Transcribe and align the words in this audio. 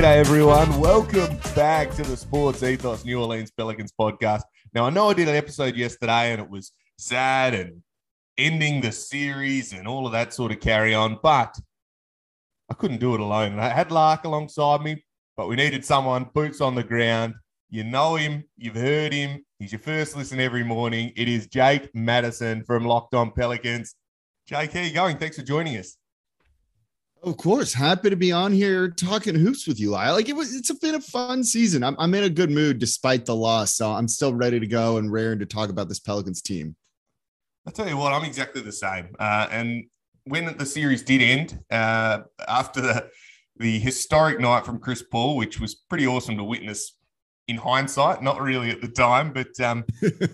G'day, 0.00 0.16
everyone. 0.16 0.80
Welcome 0.80 1.36
back 1.54 1.90
to 1.90 2.02
the 2.02 2.16
Sports 2.16 2.62
Ethos 2.62 3.04
New 3.04 3.20
Orleans 3.20 3.50
Pelicans 3.50 3.92
podcast. 3.92 4.40
Now, 4.72 4.86
I 4.86 4.90
know 4.90 5.10
I 5.10 5.12
did 5.12 5.28
an 5.28 5.36
episode 5.36 5.76
yesterday 5.76 6.32
and 6.32 6.40
it 6.40 6.48
was 6.48 6.72
sad 6.96 7.52
and 7.52 7.82
ending 8.38 8.80
the 8.80 8.92
series 8.92 9.74
and 9.74 9.86
all 9.86 10.06
of 10.06 10.12
that 10.12 10.32
sort 10.32 10.52
of 10.52 10.60
carry 10.60 10.94
on, 10.94 11.18
but 11.22 11.54
I 12.70 12.72
couldn't 12.72 13.00
do 13.00 13.12
it 13.12 13.20
alone. 13.20 13.58
I 13.58 13.68
had 13.68 13.92
Lark 13.92 14.24
alongside 14.24 14.80
me, 14.80 15.04
but 15.36 15.48
we 15.48 15.56
needed 15.56 15.84
someone, 15.84 16.30
boots 16.32 16.62
on 16.62 16.74
the 16.74 16.82
ground. 16.82 17.34
You 17.68 17.84
know 17.84 18.16
him, 18.16 18.44
you've 18.56 18.76
heard 18.76 19.12
him. 19.12 19.44
He's 19.58 19.72
your 19.72 19.80
first 19.80 20.16
listen 20.16 20.40
every 20.40 20.64
morning. 20.64 21.12
It 21.14 21.28
is 21.28 21.46
Jake 21.46 21.94
Madison 21.94 22.64
from 22.64 22.86
Locked 22.86 23.12
On 23.12 23.32
Pelicans. 23.32 23.96
Jake, 24.46 24.72
how 24.72 24.80
you 24.80 24.94
going? 24.94 25.18
Thanks 25.18 25.36
for 25.36 25.42
joining 25.42 25.76
us. 25.76 25.98
Of 27.22 27.36
course, 27.36 27.74
happy 27.74 28.08
to 28.08 28.16
be 28.16 28.32
on 28.32 28.50
here 28.50 28.88
talking 28.88 29.34
hoops 29.34 29.66
with 29.66 29.78
you, 29.78 29.90
Lyle. 29.90 30.14
Like 30.14 30.30
it 30.30 30.36
was, 30.36 30.54
it's 30.54 30.72
been 30.78 30.94
a 30.94 31.00
fun 31.00 31.44
season. 31.44 31.84
I'm, 31.84 31.94
I'm 31.98 32.14
in 32.14 32.24
a 32.24 32.30
good 32.30 32.50
mood 32.50 32.78
despite 32.78 33.26
the 33.26 33.36
loss, 33.36 33.74
so 33.74 33.92
I'm 33.92 34.08
still 34.08 34.32
ready 34.32 34.58
to 34.58 34.66
go 34.66 34.96
and 34.96 35.12
raring 35.12 35.38
to 35.40 35.46
talk 35.46 35.68
about 35.68 35.88
this 35.88 36.00
Pelicans 36.00 36.40
team. 36.40 36.76
I'll 37.66 37.74
tell 37.74 37.88
you 37.88 37.98
what, 37.98 38.14
I'm 38.14 38.24
exactly 38.24 38.62
the 38.62 38.72
same. 38.72 39.14
Uh, 39.18 39.48
and 39.50 39.84
when 40.24 40.56
the 40.56 40.64
series 40.64 41.02
did 41.02 41.20
end, 41.20 41.58
uh, 41.70 42.20
after 42.48 42.80
the 42.80 43.10
the 43.58 43.78
historic 43.78 44.40
night 44.40 44.64
from 44.64 44.78
Chris 44.78 45.02
Paul, 45.02 45.36
which 45.36 45.60
was 45.60 45.74
pretty 45.74 46.06
awesome 46.06 46.38
to 46.38 46.44
witness 46.44 46.96
in 47.46 47.56
hindsight, 47.56 48.22
not 48.22 48.40
really 48.40 48.70
at 48.70 48.80
the 48.80 48.88
time, 48.88 49.34
but 49.34 49.60
um, 49.60 49.84
it, 50.02 50.30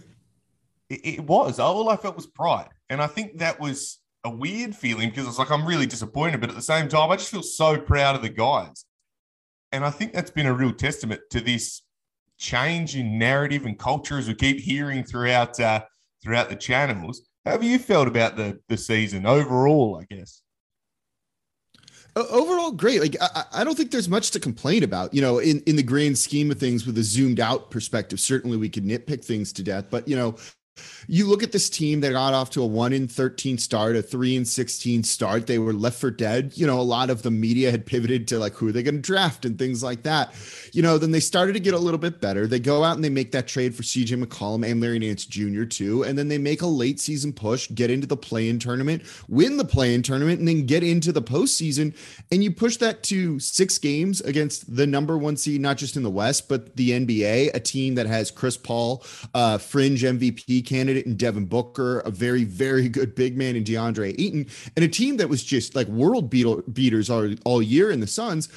it 0.89 1.21
was. 1.25 1.59
All 1.59 1.89
I 1.89 1.97
felt 1.97 2.15
was 2.15 2.29
pride, 2.29 2.69
and 2.89 3.03
I 3.03 3.09
think 3.09 3.39
that 3.39 3.59
was 3.59 3.99
a 4.27 4.31
weird 4.31 4.75
feeling 4.75 5.09
because 5.09 5.27
it's 5.27 5.39
like 5.39 5.51
I'm 5.51 5.67
really 5.67 5.87
disappointed, 5.87 6.41
but 6.41 6.51
at 6.51 6.57
the 6.57 6.63
same 6.63 6.89
time, 6.89 7.11
I 7.11 7.17
just 7.17 7.31
feel 7.31 7.43
so 7.43 7.79
proud 7.79 8.17
of 8.17 8.23
the 8.23 8.29
guys. 8.29 8.85
And 9.73 9.85
I 9.85 9.91
think 9.91 10.13
that's 10.13 10.31
been 10.31 10.47
a 10.47 10.53
real 10.53 10.73
testament 10.73 11.21
to 11.31 11.41
this 11.41 11.83
change 12.39 12.97
in 12.97 13.19
narrative 13.19 13.65
and 13.65 13.79
culture 13.79 14.19
as 14.19 14.29
we 14.29 14.35
keep 14.35 14.61
hearing 14.61 15.05
throughout 15.05 15.59
uh, 15.59 15.83
throughout 16.23 16.49
the 16.49 16.57
channels. 16.57 17.23
How 17.45 17.53
have 17.53 17.63
you 17.63 17.79
felt 17.79 18.09
about 18.09 18.37
the 18.37 18.61
the 18.69 18.77
season 18.77 19.27
overall? 19.27 20.01
I 20.01 20.15
guess 20.15 20.43
overall 22.17 22.73
great 22.73 23.01
like 23.01 23.17
I, 23.21 23.45
I, 23.53 23.65
don't 23.65 23.77
think 23.77 23.91
there's 23.91 24.09
much 24.09 24.31
to 24.31 24.41
complain 24.41 24.83
about 24.83 25.13
you 25.13 25.21
know 25.21 25.39
in 25.39 25.61
in 25.67 25.77
the 25.77 25.83
grand 25.83 26.17
scheme 26.17 26.51
of 26.51 26.59
things 26.59 26.87
with 26.87 26.97
a 26.97 27.03
zoomed 27.03 27.41
out 27.41 27.71
perspective 27.71 28.19
certainly 28.19 28.57
we 28.57 28.71
could 28.71 28.85
nitpick 28.85 29.23
things 29.23 29.53
to 29.53 29.63
death 29.63 29.89
but 29.91 30.09
you 30.09 30.17
know 30.17 30.35
you 31.09 31.27
look 31.27 31.43
at 31.43 31.53
this 31.53 31.71
team 31.71 32.01
that 32.01 32.13
got 32.13 32.35
off 32.35 32.51
to 32.51 32.63
a 32.63 32.67
1 32.67 32.93
in 32.93 33.09
13 33.09 33.59
start, 33.59 33.97
a 33.97 34.03
3 34.03 34.37
in 34.37 34.45
16 34.45 35.05
start. 35.05 35.47
They 35.47 35.59
were 35.59 35.73
left 35.73 35.99
for 35.99 36.11
dead. 36.11 36.53
You 36.55 36.67
know, 36.67 36.81
a 36.81 36.83
lot 36.83 37.11
of 37.11 37.23
the 37.23 37.31
media 37.31 37.71
had 37.71 37.87
pivoted 37.87 38.29
to 38.29 38.39
like 38.39 38.55
who 38.55 38.69
are 38.69 38.73
they 38.73 38.83
going 38.83 38.97
to 38.97 39.01
draft 39.01 39.45
and 39.45 39.59
things 39.59 39.83
like 39.83 40.03
that. 40.03 40.35
You 40.73 40.83
know, 40.83 40.99
then 40.99 41.13
they 41.13 41.21
started 41.21 41.53
to 41.55 41.61
get 41.61 41.75
a 41.75 41.79
little 41.79 41.99
bit 41.99 42.21
better. 42.21 42.47
They 42.47 42.59
go 42.59 42.85
out 42.85 42.97
and 42.97 43.05
they 43.05 43.09
make 43.09 43.33
that 43.33 43.47
trade 43.47 43.75
for 43.75 43.83
CJ 43.83 44.23
McCollum 44.23 44.69
and 44.69 44.81
Larry 44.81 44.99
Nance 44.99 45.25
Jr. 45.25 45.65
too, 45.65 46.05
and 46.05 46.19
then 46.19 46.29
they 46.29 46.39
make 46.39 46.63
a 46.63 46.67
late 46.67 47.01
season 47.01 47.33
push, 47.33 47.71
get 47.71 47.91
into 47.91 48.07
the 48.07 48.17
play-in 48.17 48.59
tournament, 48.59 49.03
win 49.29 49.57
the 49.57 49.65
play-in 49.65 50.03
tournament 50.03 50.39
and 50.39 50.49
then 50.49 50.67
get 50.67 50.83
into 50.83 51.13
the 51.13 51.23
postseason 51.23 51.95
and 52.31 52.43
you 52.43 52.51
push 52.51 52.77
that 52.79 53.03
to 53.05 53.39
6 53.39 53.79
games 53.79 54.21
against 54.23 54.75
the 54.75 54.87
number 54.87 55.17
1 55.17 55.37
seed 55.37 55.61
not 55.61 55.77
just 55.77 55.97
in 55.97 56.03
the 56.03 56.11
West, 56.11 56.49
but 56.49 56.77
the 56.77 56.91
NBA, 56.91 57.55
a 57.55 57.61
team 57.61 57.95
that 57.95 58.07
has 58.07 58.31
Chris 58.31 58.57
Paul, 58.57 59.05
uh 59.35 59.59
fringe 59.59 60.03
MVP 60.03 60.66
candidate 60.67 61.07
in 61.07 61.17
Devin 61.17 61.47
Booker, 61.47 62.01
a 62.01 62.11
very, 62.11 62.45
very 62.45 62.89
good 62.89 63.15
big 63.15 63.37
man 63.37 63.57
in 63.57 63.65
DeAndre 63.65 64.15
Ayton, 64.19 64.47
and 64.77 64.85
a 64.85 64.89
team 64.89 65.17
that 65.17 65.29
was 65.29 65.43
just 65.43 65.75
like 65.75 65.87
world 65.89 66.29
beaters 66.29 67.09
all, 67.09 67.35
all 67.45 67.63
year 67.63 67.91
in 67.91 68.01
the 68.01 68.07
Suns. 68.07 68.49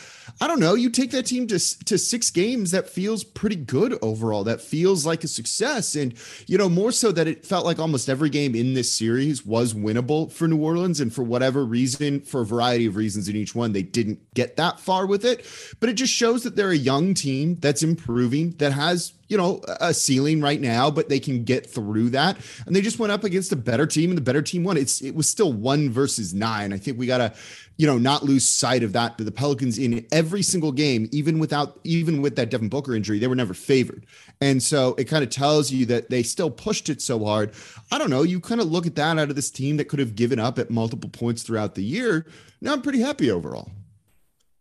I 0.42 0.48
don't 0.48 0.60
know. 0.60 0.76
You 0.76 0.90
take 0.90 1.12
that 1.12 1.26
team 1.26 1.48
to, 1.48 1.60
to 1.86 1.98
six 1.98 2.30
games, 2.30 2.72
that 2.72 2.88
feels 2.88 3.24
pretty 3.24 3.56
good 3.56 3.98
overall. 4.02 4.44
That 4.44 4.62
feels 4.62 5.06
like 5.06 5.24
a 5.24 5.28
success. 5.28 5.96
And, 5.96 6.14
you 6.48 6.58
know, 6.58 6.70
more 6.70 6.92
so 6.92 7.12
that 7.12 7.28
it 7.28 7.46
felt 7.46 7.66
like 7.66 7.80
almost 7.80 8.10
every 8.10 8.30
game 8.30 8.56
in 8.56 8.74
this 8.74 8.92
series 8.92 9.46
was 9.46 9.74
winnable 9.74 10.32
for 10.32 10.48
New 10.48 10.62
Orleans. 10.62 11.00
And 11.00 11.14
for 11.14 11.24
whatever 11.24 11.66
reason, 11.66 12.22
for 12.22 12.42
a 12.42 12.46
variety 12.46 12.86
of 12.86 12.96
reasons 12.96 13.28
in 13.28 13.36
each 13.36 13.56
one, 13.56 13.74
they 13.74 13.82
didn't 13.82 14.20
get 14.34 14.56
that 14.58 14.80
far 14.80 15.06
with 15.06 15.26
it. 15.26 15.46
But 15.80 15.90
it 15.90 15.94
just 15.94 16.14
shows 16.14 16.44
that 16.44 16.56
they're 16.56 16.72
a 16.72 16.78
young 16.78 17.14
team 17.14 17.58
that's 17.60 17.84
improving, 17.84 18.52
that 18.60 18.72
has 18.72 19.14
you 19.30 19.38
know, 19.38 19.62
a 19.80 19.94
ceiling 19.94 20.42
right 20.42 20.60
now, 20.60 20.92
but 20.92 21.08
they 21.08 21.20
can 21.20 21.44
get 21.44 21.70
through 21.70 22.10
that. 22.10 22.38
And 22.66 22.76
they 22.76 22.82
just 22.82 23.00
went 23.00 23.12
up 23.12 23.24
against 23.24 23.52
a 23.52 23.56
better 23.56 23.86
team, 23.86 24.10
and 24.10 24.18
the 24.18 24.24
better 24.24 24.42
team 24.42 24.64
won. 24.64 24.76
It's 24.76 25.02
it 25.02 25.16
was 25.16 25.30
still 25.30 25.54
one 25.54 25.90
versus 25.90 26.34
nine. 26.34 26.74
I 26.74 26.78
think 26.78 26.98
we 26.98 27.06
gotta, 27.06 27.34
you 27.78 27.86
know, 27.88 27.98
not 27.98 28.24
lose 28.24 28.50
sight 28.50 28.84
of 28.84 28.94
that. 28.94 29.18
But 29.18 29.26
The 29.26 29.32
Pelicans 29.32 29.78
in 29.78 30.06
every 30.12 30.42
single 30.42 30.72
game, 30.72 31.08
even 31.12 31.40
without 31.40 31.80
even 31.84 32.22
with 32.22 32.36
that 32.36 32.50
Devin 32.50 32.70
Booker 32.70 32.96
injury, 32.96 33.20
they 33.20 33.28
were 33.28 33.36
never 33.36 33.54
favored. 33.54 34.06
And 34.42 34.62
so 34.62 34.96
it 34.98 35.06
kind 35.06 35.24
of 35.24 35.30
tells 35.30 35.72
you 35.72 35.86
that 35.88 36.10
they 36.10 36.24
still 36.24 36.50
pushed 36.50 36.90
it 36.90 37.02
so 37.02 37.24
hard. 37.24 37.54
I 37.92 37.98
don't 37.98 38.10
know. 38.10 38.24
You 38.24 38.40
kind 38.40 38.60
of 38.60 38.72
look 38.72 38.88
at 38.88 38.96
that 38.96 39.20
out 39.20 39.30
of 39.30 39.36
this 39.36 39.52
team 39.52 39.78
that 39.78 39.86
could 39.86 40.00
have 40.00 40.16
given 40.16 40.40
up 40.40 40.58
at 40.58 40.72
multiple 40.72 41.10
points 41.10 41.44
throughout 41.44 41.76
the 41.76 41.84
year. 41.84 42.26
Now 42.62 42.74
I'm 42.74 42.82
pretty 42.82 43.02
happy 43.02 43.30
overall. 43.30 43.70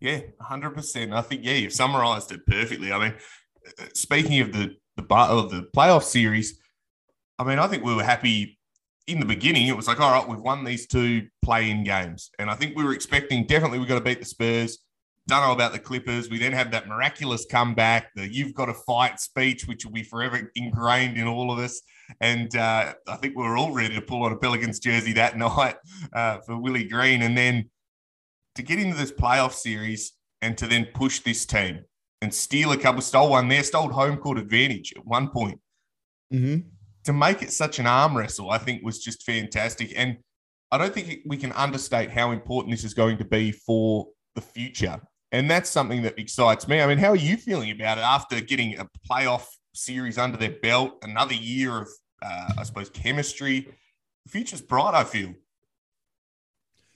Yeah, 0.00 0.20
100%. 0.40 1.12
I 1.12 1.22
think, 1.22 1.44
yeah, 1.44 1.54
you've 1.54 1.72
summarized 1.72 2.30
it 2.30 2.46
perfectly. 2.46 2.92
I 2.92 2.98
mean, 2.98 3.14
speaking 3.94 4.40
of 4.40 4.52
the 4.52 4.76
the 4.96 5.14
of 5.14 5.50
the 5.50 5.68
playoff 5.76 6.02
series, 6.02 6.58
I 7.38 7.44
mean, 7.44 7.58
I 7.58 7.66
think 7.68 7.84
we 7.84 7.94
were 7.94 8.02
happy 8.02 8.58
in 9.06 9.20
the 9.20 9.26
beginning. 9.26 9.68
It 9.68 9.76
was 9.76 9.86
like, 9.86 10.00
all 10.00 10.12
right, 10.12 10.28
we've 10.28 10.40
won 10.40 10.64
these 10.64 10.86
two 10.86 11.28
play-in 11.42 11.84
games, 11.84 12.30
and 12.38 12.50
I 12.50 12.54
think 12.54 12.76
we 12.76 12.84
were 12.84 12.92
expecting 12.92 13.46
definitely 13.46 13.78
we've 13.78 13.88
got 13.88 13.96
to 13.96 14.04
beat 14.04 14.20
the 14.20 14.26
Spurs. 14.26 14.78
Don't 15.26 15.42
know 15.42 15.52
about 15.52 15.72
the 15.72 15.78
Clippers. 15.78 16.30
We 16.30 16.38
then 16.38 16.52
had 16.52 16.72
that 16.72 16.88
miraculous 16.88 17.46
comeback, 17.50 18.14
the 18.14 18.26
"You've 18.26 18.54
got 18.54 18.66
to 18.66 18.74
fight" 18.74 19.20
speech, 19.20 19.66
which 19.66 19.84
will 19.84 19.92
be 19.92 20.02
forever 20.02 20.50
ingrained 20.54 21.18
in 21.18 21.26
all 21.26 21.52
of 21.52 21.58
us. 21.58 21.80
And 22.20 22.54
uh, 22.56 22.94
I 23.06 23.16
think 23.16 23.36
we 23.36 23.42
were 23.42 23.56
all 23.56 23.72
ready 23.72 23.94
to 23.94 24.00
pull 24.00 24.22
on 24.22 24.32
a 24.32 24.36
Pelicans 24.36 24.78
jersey 24.78 25.12
that 25.14 25.36
night 25.36 25.76
uh, 26.12 26.38
for 26.46 26.58
Willie 26.58 26.88
Green, 26.88 27.22
and 27.22 27.36
then 27.36 27.68
to 28.54 28.62
get 28.62 28.78
into 28.78 28.96
this 28.96 29.12
playoff 29.12 29.52
series 29.52 30.14
and 30.42 30.56
to 30.58 30.66
then 30.66 30.86
push 30.94 31.20
this 31.20 31.46
team 31.46 31.84
and 32.20 32.32
steal 32.32 32.72
a 32.72 32.76
couple, 32.76 33.00
stole 33.00 33.30
one 33.30 33.48
there, 33.48 33.62
stole 33.62 33.88
home 33.90 34.16
court 34.16 34.38
advantage 34.38 34.92
at 34.96 35.06
one 35.06 35.28
point. 35.28 35.60
Mm-hmm. 36.32 36.68
To 37.04 37.12
make 37.12 37.42
it 37.42 37.52
such 37.52 37.78
an 37.78 37.86
arm 37.86 38.16
wrestle, 38.16 38.50
I 38.50 38.58
think 38.58 38.82
was 38.82 38.98
just 38.98 39.22
fantastic. 39.22 39.92
And 39.96 40.18
I 40.70 40.78
don't 40.78 40.92
think 40.92 41.20
we 41.26 41.36
can 41.36 41.52
understate 41.52 42.10
how 42.10 42.32
important 42.32 42.72
this 42.72 42.84
is 42.84 42.92
going 42.92 43.18
to 43.18 43.24
be 43.24 43.52
for 43.52 44.08
the 44.34 44.40
future. 44.40 45.00
And 45.32 45.50
that's 45.50 45.70
something 45.70 46.02
that 46.02 46.18
excites 46.18 46.68
me. 46.68 46.80
I 46.80 46.86
mean, 46.86 46.98
how 46.98 47.10
are 47.10 47.16
you 47.16 47.36
feeling 47.36 47.70
about 47.70 47.98
it 47.98 48.02
after 48.02 48.40
getting 48.40 48.78
a 48.78 48.86
playoff 49.10 49.46
series 49.74 50.18
under 50.18 50.36
their 50.36 50.56
belt, 50.62 50.98
another 51.02 51.34
year 51.34 51.82
of, 51.82 51.88
uh, 52.22 52.52
I 52.58 52.62
suppose, 52.64 52.90
chemistry? 52.90 53.68
The 54.26 54.30
future's 54.30 54.60
bright, 54.60 54.94
I 54.94 55.04
feel. 55.04 55.34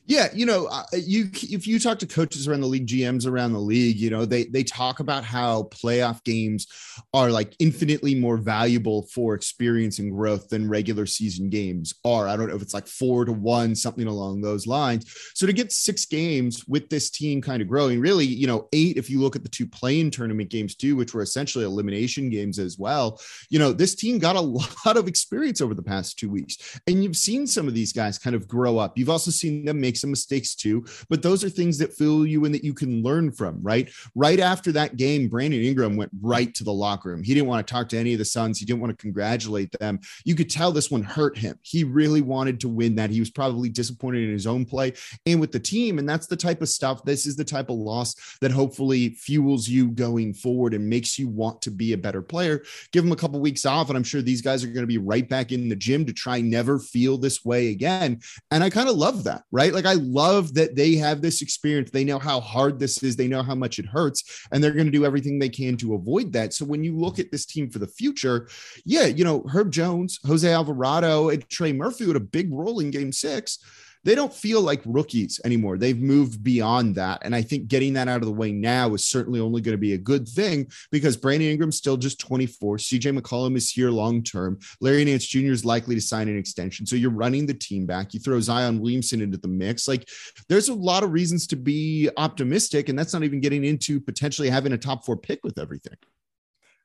Yeah, 0.06 0.28
you 0.34 0.46
know, 0.46 0.66
uh, 0.66 0.82
you 0.92 1.30
if 1.32 1.66
you 1.66 1.78
talk 1.78 2.00
to 2.00 2.06
coaches 2.06 2.48
around 2.48 2.62
the 2.62 2.66
league, 2.66 2.88
GMs 2.88 3.24
around 3.24 3.52
the 3.52 3.60
league, 3.60 3.96
you 3.96 4.10
know, 4.10 4.24
they 4.24 4.44
they 4.44 4.64
talk 4.64 4.98
about 4.98 5.22
how 5.22 5.64
playoff 5.64 6.24
games 6.24 6.66
are 7.14 7.30
like 7.30 7.54
infinitely 7.60 8.16
more 8.16 8.36
valuable 8.36 9.02
for 9.02 9.34
experience 9.34 10.00
and 10.00 10.10
growth 10.10 10.48
than 10.48 10.68
regular 10.68 11.06
season 11.06 11.48
games 11.50 11.94
are. 12.04 12.26
I 12.26 12.36
don't 12.36 12.48
know 12.48 12.56
if 12.56 12.62
it's 12.62 12.74
like 12.74 12.88
4 12.88 13.26
to 13.26 13.32
1 13.32 13.76
something 13.76 14.08
along 14.08 14.40
those 14.40 14.66
lines. 14.66 15.14
So 15.34 15.46
to 15.46 15.52
get 15.52 15.70
6 15.70 16.04
games 16.06 16.66
with 16.66 16.88
this 16.88 17.08
team 17.08 17.40
kind 17.40 17.62
of 17.62 17.68
growing, 17.68 18.00
really, 18.00 18.26
you 18.26 18.48
know, 18.48 18.68
8 18.72 18.96
if 18.96 19.08
you 19.08 19.20
look 19.20 19.36
at 19.36 19.44
the 19.44 19.48
two 19.48 19.68
play-in 19.68 20.10
tournament 20.10 20.50
games 20.50 20.74
too, 20.74 20.96
which 20.96 21.14
were 21.14 21.22
essentially 21.22 21.64
elimination 21.64 22.28
games 22.28 22.58
as 22.58 22.76
well. 22.76 23.20
You 23.50 23.60
know, 23.60 23.72
this 23.72 23.94
team 23.94 24.18
got 24.18 24.34
a 24.36 24.40
lot 24.86 24.96
of 24.96 25.06
experience 25.06 25.60
over 25.60 25.74
the 25.74 25.82
past 25.82 26.18
2 26.18 26.28
weeks. 26.28 26.80
And 26.88 27.04
you've 27.04 27.16
seen 27.16 27.46
some 27.46 27.68
of 27.68 27.74
these 27.74 27.92
guys 27.92 28.18
kind 28.18 28.34
of 28.34 28.48
grow 28.48 28.78
up. 28.78 28.98
You've 28.98 29.10
also 29.10 29.30
seen 29.30 29.64
them 29.64 29.80
make 29.80 29.91
make 29.92 29.98
some 29.98 30.10
mistakes 30.10 30.54
too, 30.54 30.84
but 31.10 31.22
those 31.22 31.44
are 31.44 31.50
things 31.50 31.76
that 31.76 31.92
fill 31.92 32.26
you 32.26 32.46
and 32.46 32.54
that 32.54 32.64
you 32.64 32.72
can 32.72 33.02
learn 33.02 33.30
from, 33.30 33.62
right? 33.62 33.90
Right 34.14 34.40
after 34.40 34.72
that 34.72 34.96
game, 34.96 35.28
Brandon 35.28 35.60
Ingram 35.60 35.96
went 35.96 36.10
right 36.22 36.54
to 36.54 36.64
the 36.64 36.72
locker 36.72 37.10
room. 37.10 37.22
He 37.22 37.34
didn't 37.34 37.48
want 37.48 37.66
to 37.66 37.70
talk 37.70 37.90
to 37.90 37.98
any 37.98 38.14
of 38.14 38.18
the 38.18 38.24
Suns. 38.24 38.58
He 38.58 38.64
didn't 38.64 38.80
want 38.80 38.96
to 38.96 39.02
congratulate 39.02 39.70
them. 39.78 40.00
You 40.24 40.34
could 40.34 40.48
tell 40.48 40.72
this 40.72 40.90
one 40.90 41.02
hurt 41.02 41.36
him. 41.36 41.58
He 41.60 41.84
really 41.84 42.22
wanted 42.22 42.58
to 42.60 42.68
win 42.68 42.94
that. 42.94 43.10
He 43.10 43.20
was 43.20 43.30
probably 43.30 43.68
disappointed 43.68 44.24
in 44.24 44.32
his 44.32 44.46
own 44.46 44.64
play 44.64 44.94
and 45.26 45.38
with 45.40 45.52
the 45.52 45.60
team. 45.60 45.98
And 45.98 46.08
that's 46.08 46.26
the 46.26 46.36
type 46.36 46.62
of 46.62 46.70
stuff. 46.70 47.04
This 47.04 47.26
is 47.26 47.36
the 47.36 47.44
type 47.44 47.68
of 47.68 47.76
loss 47.76 48.14
that 48.40 48.50
hopefully 48.50 49.10
fuels 49.10 49.68
you 49.68 49.90
going 49.90 50.32
forward 50.32 50.72
and 50.72 50.88
makes 50.88 51.18
you 51.18 51.28
want 51.28 51.60
to 51.62 51.70
be 51.70 51.92
a 51.92 51.98
better 51.98 52.22
player. 52.22 52.62
Give 52.92 53.04
them 53.04 53.12
a 53.12 53.16
couple 53.16 53.40
weeks 53.40 53.66
off, 53.66 53.90
and 53.90 53.96
I'm 53.96 54.04
sure 54.04 54.22
these 54.22 54.42
guys 54.42 54.64
are 54.64 54.68
going 54.68 54.82
to 54.82 54.86
be 54.86 54.98
right 54.98 55.28
back 55.28 55.52
in 55.52 55.68
the 55.68 55.76
gym 55.76 56.06
to 56.06 56.12
try 56.12 56.40
never 56.40 56.78
feel 56.78 57.18
this 57.18 57.44
way 57.44 57.68
again. 57.68 58.20
And 58.50 58.64
I 58.64 58.70
kind 58.70 58.88
of 58.88 58.96
love 58.96 59.24
that, 59.24 59.42
right? 59.50 59.72
Like 59.72 59.81
I 59.86 59.94
love 59.94 60.54
that 60.54 60.76
they 60.76 60.94
have 60.96 61.22
this 61.22 61.42
experience. 61.42 61.90
They 61.90 62.04
know 62.04 62.18
how 62.18 62.40
hard 62.40 62.78
this 62.78 63.02
is. 63.02 63.16
They 63.16 63.28
know 63.28 63.42
how 63.42 63.54
much 63.54 63.78
it 63.78 63.86
hurts, 63.86 64.46
and 64.50 64.62
they're 64.62 64.72
going 64.72 64.86
to 64.86 64.92
do 64.92 65.04
everything 65.04 65.38
they 65.38 65.48
can 65.48 65.76
to 65.78 65.94
avoid 65.94 66.32
that. 66.32 66.54
So 66.54 66.64
when 66.64 66.84
you 66.84 66.96
look 66.96 67.18
at 67.18 67.30
this 67.30 67.46
team 67.46 67.70
for 67.70 67.78
the 67.78 67.86
future, 67.86 68.48
yeah, 68.84 69.06
you 69.06 69.24
know, 69.24 69.44
Herb 69.50 69.70
Jones, 69.70 70.18
Jose 70.24 70.50
Alvarado, 70.50 71.28
and 71.30 71.48
Trey 71.48 71.72
Murphy 71.72 72.06
had 72.06 72.16
a 72.16 72.20
big 72.20 72.52
role 72.52 72.80
in 72.80 72.90
game 72.90 73.12
six 73.12 73.58
they 74.04 74.14
don't 74.14 74.32
feel 74.32 74.60
like 74.60 74.82
rookies 74.84 75.40
anymore. 75.44 75.78
They've 75.78 75.98
moved 75.98 76.42
beyond 76.42 76.96
that. 76.96 77.20
And 77.22 77.34
I 77.34 77.42
think 77.42 77.68
getting 77.68 77.92
that 77.94 78.08
out 78.08 78.20
of 78.20 78.26
the 78.26 78.32
way 78.32 78.52
now 78.52 78.94
is 78.94 79.04
certainly 79.04 79.40
only 79.40 79.60
going 79.60 79.74
to 79.74 79.78
be 79.78 79.94
a 79.94 79.98
good 79.98 80.28
thing 80.28 80.68
because 80.90 81.16
Brandon 81.16 81.50
Ingram's 81.50 81.76
still 81.76 81.96
just 81.96 82.20
24. 82.20 82.78
CJ 82.78 83.18
McCollum 83.18 83.56
is 83.56 83.70
here 83.70 83.90
long 83.90 84.22
term. 84.22 84.58
Larry 84.80 85.04
Nance 85.04 85.26
Jr. 85.26 85.52
is 85.52 85.64
likely 85.64 85.94
to 85.94 86.00
sign 86.00 86.28
an 86.28 86.38
extension. 86.38 86.86
So 86.86 86.96
you're 86.96 87.10
running 87.10 87.46
the 87.46 87.54
team 87.54 87.86
back. 87.86 88.14
You 88.14 88.20
throw 88.20 88.40
Zion 88.40 88.80
Williamson 88.80 89.20
into 89.20 89.38
the 89.38 89.48
mix. 89.48 89.86
Like 89.86 90.08
there's 90.48 90.68
a 90.68 90.74
lot 90.74 91.04
of 91.04 91.12
reasons 91.12 91.46
to 91.48 91.56
be 91.56 92.10
optimistic. 92.16 92.88
And 92.88 92.98
that's 92.98 93.12
not 93.12 93.24
even 93.24 93.40
getting 93.40 93.64
into 93.64 94.00
potentially 94.00 94.50
having 94.50 94.72
a 94.72 94.78
top 94.78 95.04
four 95.04 95.16
pick 95.16 95.44
with 95.44 95.58
everything. 95.58 95.96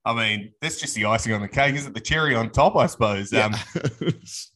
I 0.07 0.13
mean, 0.13 0.53
that's 0.61 0.79
just 0.79 0.95
the 0.95 1.03
icing 1.03 1.33
on 1.33 1.41
the 1.41 1.49
cake, 1.49 1.75
is 1.75 1.85
it? 1.85 1.93
The 1.93 1.99
cherry 1.99 2.33
on 2.33 2.49
top, 2.49 2.77
I 2.77 2.85
suppose. 2.85 3.33
Yeah. 3.33 3.47
Um, 3.47 3.53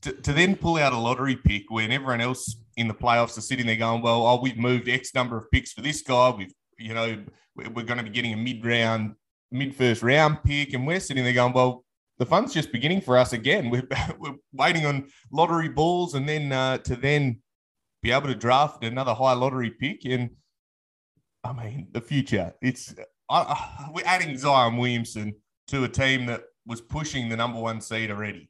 to, 0.01 0.13
to, 0.13 0.31
then 0.31 0.56
pull 0.56 0.77
out 0.77 0.94
a 0.94 0.98
lottery 0.98 1.36
pick 1.36 1.63
when 1.68 1.92
everyone 1.92 2.21
else 2.21 2.56
in 2.77 2.88
the 2.88 2.94
playoffs 2.94 3.38
are 3.38 3.42
sitting 3.42 3.65
there 3.65 3.75
going, 3.75 4.01
"Well, 4.01 4.25
oh, 4.25 4.39
we've 4.42 4.57
moved 4.57 4.88
X 4.88 5.13
number 5.13 5.36
of 5.36 5.51
picks 5.51 5.74
for 5.74 5.81
this 5.81 6.03
guy. 6.03 6.33
We've, 6.38 6.53
you 6.80 6.94
know, 6.94 7.21
we're 7.57 7.83
going 7.83 7.98
to 7.98 8.03
be 8.03 8.12
getting 8.12 8.31
a 8.31 8.38
mid-round, 8.38 9.15
mid-first 9.51 10.01
round 10.01 10.42
pick," 10.45 10.74
and 10.74 10.88
we're 10.88 11.01
sitting 11.01 11.25
there 11.25 11.33
going, 11.33 11.51
"Well, 11.51 11.83
the 12.18 12.25
fun's 12.25 12.54
just 12.54 12.71
beginning 12.71 13.01
for 13.01 13.18
us 13.18 13.33
again. 13.33 13.69
We're, 13.69 13.89
we're 14.19 14.36
waiting 14.54 14.86
on 14.86 15.09
lottery 15.33 15.68
balls, 15.68 16.15
and 16.15 16.30
then 16.30 16.54
uh, 16.54 16.77
to 16.77 16.95
then 16.95 17.42
be 18.01 18.12
able 18.12 18.27
to 18.27 18.36
draft 18.36 18.86
another 18.86 19.13
high 19.13 19.33
lottery 19.33 19.71
pick." 19.71 20.06
And 20.06 20.30
I 21.44 21.51
mean, 21.51 21.88
the 21.92 22.00
future. 22.00 22.54
It's 22.62 22.95
I, 23.31 23.89
we're 23.94 24.06
adding 24.06 24.38
Zion 24.38 24.78
Williamson 24.78 25.33
to 25.68 25.83
a 25.86 25.89
team 25.89 26.25
that 26.25 26.44
was 26.66 26.81
pushing 26.81 27.30
the 27.30 27.38
number 27.38 27.60
one 27.60 27.81
seed 27.81 28.12
already. 28.12 28.50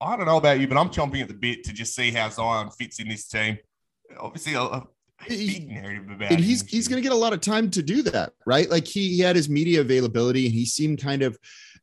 I 0.00 0.16
don't 0.16 0.26
know 0.26 0.36
about 0.36 0.60
you, 0.60 0.68
but 0.68 0.76
I'm 0.76 0.90
chomping 0.90 1.22
at 1.22 1.28
the 1.28 1.34
bit 1.34 1.64
to 1.64 1.72
just 1.72 1.94
see 1.94 2.10
how 2.10 2.28
Zion 2.28 2.70
fits 2.70 3.00
in 3.00 3.08
this 3.08 3.26
team. 3.26 3.58
Obviously, 4.18 4.54
a, 4.54 4.60
a 4.60 4.86
big 5.26 5.68
narrative 5.68 6.10
about 6.10 6.30
and 6.30 6.40
he's 6.40 6.62
he's 6.62 6.86
going 6.86 7.02
to 7.02 7.06
get 7.06 7.14
a 7.14 7.18
lot 7.18 7.32
of 7.32 7.40
time 7.40 7.70
to 7.70 7.82
do 7.82 8.02
that, 8.02 8.34
right? 8.44 8.70
Like 8.70 8.86
he, 8.86 9.16
he 9.16 9.20
had 9.20 9.36
his 9.36 9.48
media 9.48 9.80
availability, 9.80 10.46
and 10.46 10.54
he 10.54 10.66
seemed 10.66 11.00
kind 11.00 11.22
of 11.22 11.38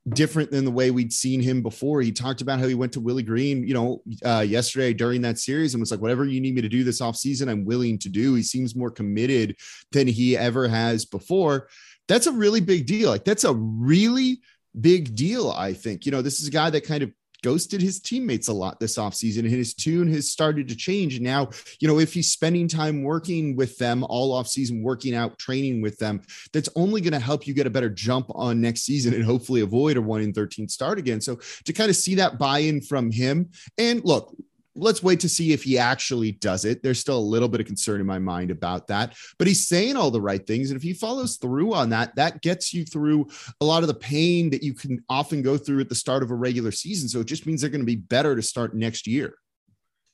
different 0.10 0.52
than 0.52 0.66
the 0.66 0.72
way 0.72 0.92
we'd 0.92 1.14
seen 1.14 1.40
him 1.40 1.62
before. 1.62 2.02
He 2.02 2.12
talked 2.12 2.42
about 2.42 2.60
how 2.60 2.68
he 2.68 2.76
went 2.76 2.92
to 2.94 3.00
Willie 3.00 3.24
Green, 3.24 3.66
you 3.66 3.74
know, 3.74 4.02
uh, 4.26 4.42
yesterday 4.42 4.94
during 4.94 5.22
that 5.22 5.40
series 5.40 5.74
and 5.74 5.82
was 5.82 5.92
like, 5.92 6.02
whatever 6.02 6.26
you 6.26 6.42
need 6.42 6.56
me 6.56 6.62
to 6.62 6.70
do 6.70 6.84
this 6.84 7.00
offseason, 7.00 7.50
I'm 7.50 7.64
willing 7.64 7.98
to 8.00 8.10
do. 8.10 8.34
He 8.34 8.44
seems 8.44 8.76
more 8.76 8.92
committed 8.92 9.56
than 9.92 10.08
he 10.08 10.36
ever 10.36 10.68
has 10.68 11.06
before. 11.06 11.70
That's 12.08 12.28
a 12.28 12.34
really 12.34 12.60
big 12.60 12.86
deal. 12.86 13.10
Like 13.10 13.24
that's 13.24 13.46
a 13.46 13.54
really 13.54 14.42
big 14.80 15.16
deal, 15.16 15.52
I 15.52 15.74
think. 15.74 16.06
You 16.06 16.12
know, 16.12 16.22
this 16.22 16.42
is 16.42 16.48
a 16.48 16.52
guy 16.52 16.70
that 16.70 16.86
kind 16.86 17.04
of 17.04 17.12
ghosted 17.44 17.81
his 17.81 18.00
teammates 18.00 18.48
a 18.48 18.54
lot 18.54 18.80
this 18.80 18.98
offseason 18.98 19.40
and 19.40 19.50
his 19.50 19.74
tune 19.74 20.12
has 20.12 20.31
started 20.31 20.68
to 20.69 20.75
change. 20.75 21.19
Now, 21.19 21.50
you 21.80 21.88
know, 21.88 22.00
if 22.00 22.13
he's 22.13 22.31
spending 22.31 22.68
time 22.68 23.04
working 23.04 23.56
with 23.56 23.78
them 23.78 24.04
all 24.06 24.34
offseason, 24.42 24.81
working 24.81 25.13
out, 25.13 25.38
training 25.38 25.81
with 25.81 26.00
them, 26.00 26.22
that's 26.51 26.69
only 26.75 27.01
going 27.01 27.13
to 27.13 27.19
help 27.19 27.45
you 27.45 27.54
get 27.54 27.68
a 27.68 27.69
better 27.69 27.90
jump 27.90 28.28
on 28.34 28.62
next 28.62 28.81
season 28.81 29.13
and 29.13 29.24
hopefully 29.24 29.62
avoid 29.62 29.98
a 29.98 30.01
one 30.01 30.22
in 30.22 30.34
13 30.34 30.68
start 30.68 30.98
again. 30.98 31.22
So 31.22 31.40
to 31.66 31.74
kind 31.74 31.90
of 31.90 31.95
see 31.95 32.16
that 32.16 32.40
buy 32.40 32.60
in 32.60 32.81
from 32.81 33.12
him 33.12 33.50
and 33.78 34.04
look, 34.04 34.36
let's 34.75 35.04
wait 35.04 35.20
to 35.22 35.30
see 35.30 35.54
if 35.54 35.64
he 35.64 35.78
actually 35.78 36.31
does 36.31 36.66
it. 36.66 36.81
There's 36.81 37.00
still 37.00 37.18
a 37.18 37.20
little 37.20 37.48
bit 37.48 37.60
of 37.60 37.68
concern 37.68 38.02
in 38.02 38.08
my 38.08 38.20
mind 38.20 38.52
about 38.52 38.88
that, 38.88 39.16
but 39.38 39.48
he's 39.48 39.68
saying 39.68 39.96
all 39.96 40.12
the 40.12 40.22
right 40.22 40.46
things. 40.46 40.70
And 40.70 40.78
if 40.78 40.84
he 40.84 40.94
follows 40.94 41.38
through 41.38 41.74
on 41.74 41.90
that, 41.90 42.16
that 42.16 42.42
gets 42.42 42.74
you 42.74 42.86
through 42.86 43.28
a 43.62 43.66
lot 43.66 43.84
of 43.84 43.88
the 43.88 43.94
pain 43.94 44.50
that 44.50 44.64
you 44.64 44.74
can 44.74 45.04
often 45.10 45.42
go 45.42 45.58
through 45.58 45.81
at 45.81 45.90
the 45.90 45.96
start 45.96 46.24
of 46.24 46.31
a 46.31 46.36
regular 46.36 46.72
season. 46.72 47.10
So 47.10 47.20
it 47.20 47.28
just 47.28 47.46
means 47.46 47.62
they're 47.62 47.70
going 47.70 47.81
to 47.81 47.86
be 47.86 47.96
better 47.96 48.36
to 48.36 48.42
start 48.42 48.75
next 48.75 49.08
year. 49.08 49.36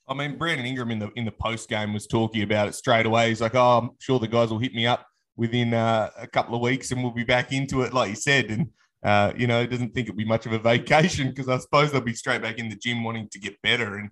I 0.08 0.14
mean, 0.14 0.36
Brandon 0.36 0.66
Ingram 0.66 0.90
in 0.90 0.98
the 0.98 1.10
in 1.14 1.24
the 1.24 1.30
post 1.30 1.68
game 1.68 1.92
was 1.92 2.08
talking 2.08 2.42
about 2.42 2.66
it 2.66 2.74
straight 2.74 3.06
away. 3.06 3.28
He's 3.28 3.40
like, 3.40 3.54
"Oh, 3.54 3.78
I'm 3.78 3.90
sure 4.00 4.18
the 4.18 4.26
guys 4.26 4.50
will 4.50 4.58
hit 4.58 4.74
me 4.74 4.84
up 4.84 5.06
within 5.36 5.72
uh, 5.72 6.10
a 6.18 6.26
couple 6.26 6.56
of 6.56 6.60
weeks, 6.60 6.90
and 6.90 7.00
we'll 7.00 7.12
be 7.12 7.22
back 7.22 7.52
into 7.52 7.82
it," 7.82 7.94
like 7.94 8.10
you 8.10 8.16
said. 8.16 8.46
And 8.46 8.70
uh, 9.04 9.32
you 9.36 9.46
know, 9.46 9.64
doesn't 9.64 9.94
think 9.94 10.08
it'll 10.08 10.16
be 10.16 10.24
much 10.24 10.46
of 10.46 10.52
a 10.52 10.58
vacation 10.58 11.28
because 11.28 11.48
I 11.48 11.58
suppose 11.58 11.92
they'll 11.92 12.00
be 12.00 12.14
straight 12.14 12.42
back 12.42 12.58
in 12.58 12.68
the 12.68 12.74
gym 12.74 13.04
wanting 13.04 13.28
to 13.28 13.38
get 13.38 13.62
better. 13.62 13.98
And 13.98 14.10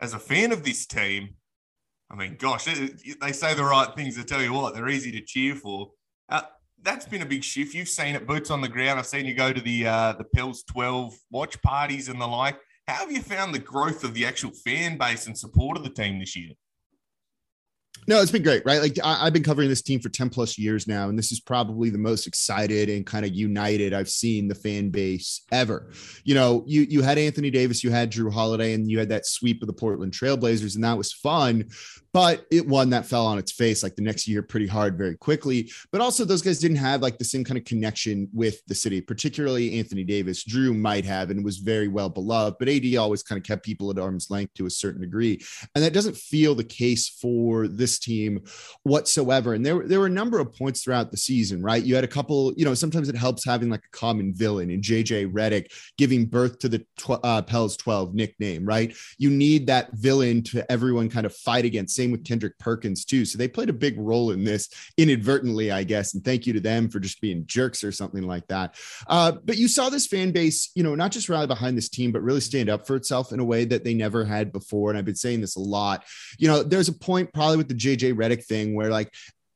as 0.00 0.14
a 0.14 0.18
fan 0.18 0.52
of 0.52 0.64
this 0.64 0.86
team, 0.86 1.30
I 2.10 2.16
mean, 2.16 2.36
gosh, 2.38 2.64
they 2.64 3.32
say 3.32 3.54
the 3.54 3.64
right 3.64 3.94
things. 3.94 4.18
I 4.18 4.22
tell 4.22 4.42
you 4.42 4.52
what, 4.52 4.74
they're 4.74 4.88
easy 4.88 5.12
to 5.12 5.20
cheer 5.20 5.54
for. 5.54 5.90
Uh, 6.28 6.42
that's 6.82 7.06
been 7.06 7.22
a 7.22 7.26
big 7.26 7.44
shift. 7.44 7.74
You've 7.74 7.88
seen 7.88 8.14
it, 8.14 8.26
boots 8.26 8.50
on 8.50 8.60
the 8.60 8.68
ground. 8.68 8.98
I've 8.98 9.06
seen 9.06 9.26
you 9.26 9.34
go 9.34 9.52
to 9.52 9.60
the 9.60 9.86
uh, 9.86 10.12
the 10.14 10.24
Pels 10.24 10.64
12 10.64 11.14
watch 11.30 11.60
parties 11.62 12.08
and 12.08 12.20
the 12.20 12.26
like. 12.26 12.58
How 12.88 12.94
have 12.94 13.12
you 13.12 13.22
found 13.22 13.54
the 13.54 13.60
growth 13.60 14.02
of 14.02 14.14
the 14.14 14.26
actual 14.26 14.50
fan 14.50 14.98
base 14.98 15.26
and 15.26 15.38
support 15.38 15.76
of 15.76 15.84
the 15.84 15.90
team 15.90 16.18
this 16.18 16.34
year? 16.36 16.52
No, 18.06 18.20
it's 18.20 18.32
been 18.32 18.42
great, 18.42 18.64
right? 18.64 18.80
Like 18.80 18.98
I, 19.04 19.24
have 19.24 19.32
been 19.32 19.42
covering 19.42 19.68
this 19.68 19.82
team 19.82 20.00
for 20.00 20.08
10 20.08 20.30
plus 20.30 20.58
years 20.58 20.86
now, 20.86 21.08
and 21.08 21.18
this 21.18 21.32
is 21.32 21.40
probably 21.40 21.90
the 21.90 21.98
most 21.98 22.26
excited 22.26 22.88
and 22.88 23.06
kind 23.06 23.24
of 23.24 23.34
united 23.34 23.92
I've 23.92 24.08
seen 24.08 24.48
the 24.48 24.54
fan 24.54 24.90
base 24.90 25.42
ever. 25.52 25.90
You 26.24 26.34
know, 26.34 26.64
you 26.66 26.82
you 26.82 27.02
had 27.02 27.18
Anthony 27.18 27.50
Davis, 27.50 27.84
you 27.84 27.90
had 27.90 28.10
Jrue 28.10 28.32
Holiday, 28.32 28.72
and 28.74 28.90
you 28.90 28.98
had 28.98 29.10
that 29.10 29.26
sweep 29.26 29.62
of 29.62 29.66
the 29.66 29.72
Portland 29.72 30.12
Trailblazers, 30.12 30.74
and 30.74 30.84
that 30.84 30.98
was 30.98 31.12
fun 31.12 31.70
but 32.12 32.46
it 32.50 32.66
one 32.66 32.90
that 32.90 33.06
fell 33.06 33.26
on 33.26 33.38
its 33.38 33.52
face 33.52 33.82
like 33.82 33.94
the 33.94 34.02
next 34.02 34.26
year 34.26 34.42
pretty 34.42 34.66
hard 34.66 34.98
very 34.98 35.16
quickly. 35.16 35.70
But 35.92 36.00
also 36.00 36.24
those 36.24 36.42
guys 36.42 36.58
didn't 36.58 36.78
have 36.78 37.02
like 37.02 37.18
the 37.18 37.24
same 37.24 37.44
kind 37.44 37.58
of 37.58 37.64
connection 37.64 38.28
with 38.32 38.64
the 38.66 38.74
city 38.74 39.00
particularly 39.00 39.78
anthony 39.78 40.04
davis. 40.04 40.44
Jrue 40.44 40.76
might 40.76 41.04
have 41.04 41.30
and 41.30 41.44
was 41.44 41.58
very 41.58 41.88
well 41.88 42.08
beloved 42.08 42.56
but 42.58 42.68
ad 42.68 42.96
always 42.96 43.22
kind 43.22 43.38
of 43.38 43.44
kept 43.44 43.64
people 43.64 43.90
at 43.90 43.98
arm's 43.98 44.30
length 44.30 44.54
to 44.54 44.66
a 44.66 44.70
certain 44.70 45.00
degree. 45.00 45.40
And 45.74 45.84
that 45.84 45.92
doesn't 45.92 46.16
feel 46.16 46.54
the 46.54 46.64
case 46.64 47.08
for 47.08 47.68
this 47.68 47.98
team 47.98 48.42
whatsoever. 48.82 49.54
And 49.54 49.64
there, 49.64 49.86
there 49.86 50.00
were 50.00 50.06
a 50.06 50.10
number 50.10 50.38
of 50.40 50.54
points 50.54 50.82
throughout 50.82 51.10
the 51.10 51.16
season 51.16 51.62
right? 51.62 51.82
You 51.82 51.94
had 51.94 52.04
a 52.04 52.08
couple 52.08 52.52
you 52.56 52.64
know 52.64 52.74
sometimes 52.74 53.08
it 53.08 53.16
helps 53.16 53.44
having 53.44 53.70
like 53.70 53.84
a 53.84 53.96
common 53.96 54.34
villain 54.34 54.70
in 54.70 54.80
jj 54.80 55.30
Redick 55.30 55.72
giving 55.96 56.26
birth 56.26 56.58
to 56.60 56.68
the 56.68 56.78
tw- 56.96 57.22
uh, 57.22 57.42
pels 57.42 57.76
12 57.76 58.14
nickname 58.14 58.64
right? 58.64 58.94
You 59.18 59.30
need 59.30 59.66
that 59.68 59.92
villain 59.92 60.42
to 60.44 60.70
everyone 60.70 61.08
kind 61.08 61.26
of 61.26 61.34
fight 61.34 61.64
against 61.64 61.99
same 62.00 62.10
with 62.10 62.24
Kendrick 62.24 62.58
Perkins 62.58 63.04
too. 63.04 63.26
So 63.26 63.36
they 63.36 63.48
played 63.48 63.68
a 63.68 63.74
big 63.74 63.98
role 63.98 64.30
in 64.30 64.42
this 64.42 64.70
inadvertently, 64.96 65.70
I 65.70 65.84
guess. 65.84 66.14
And 66.14 66.24
thank 66.24 66.46
you 66.46 66.54
to 66.54 66.60
them 66.60 66.88
for 66.88 66.98
just 66.98 67.20
being 67.20 67.44
jerks 67.46 67.84
or 67.84 67.92
something 67.92 68.22
like 68.22 68.46
that. 68.48 68.74
Uh, 69.06 69.32
but 69.44 69.58
you 69.58 69.68
saw 69.68 69.90
this 69.90 70.06
fan 70.06 70.32
base, 70.32 70.70
you 70.74 70.82
know, 70.82 70.94
not 70.94 71.12
just 71.12 71.28
rally 71.28 71.46
behind 71.46 71.76
this 71.76 71.90
team, 71.90 72.10
but 72.10 72.22
really 72.22 72.40
stand 72.40 72.70
up 72.70 72.86
for 72.86 72.96
itself 72.96 73.32
in 73.32 73.40
a 73.40 73.44
way 73.44 73.66
that 73.66 73.84
they 73.84 73.92
never 73.92 74.24
had 74.24 74.50
before. 74.50 74.88
And 74.88 74.98
I've 74.98 75.04
been 75.04 75.14
saying 75.14 75.42
this 75.42 75.56
a 75.56 75.60
lot. 75.60 76.04
You 76.38 76.48
know, 76.48 76.62
there's 76.62 76.88
a 76.88 76.94
point 76.94 77.32
probably 77.34 77.58
with 77.58 77.68
the 77.68 77.74
JJ 77.74 78.14
Redick 78.14 78.44
thing 78.44 78.74
where 78.74 78.88
like 78.88 79.12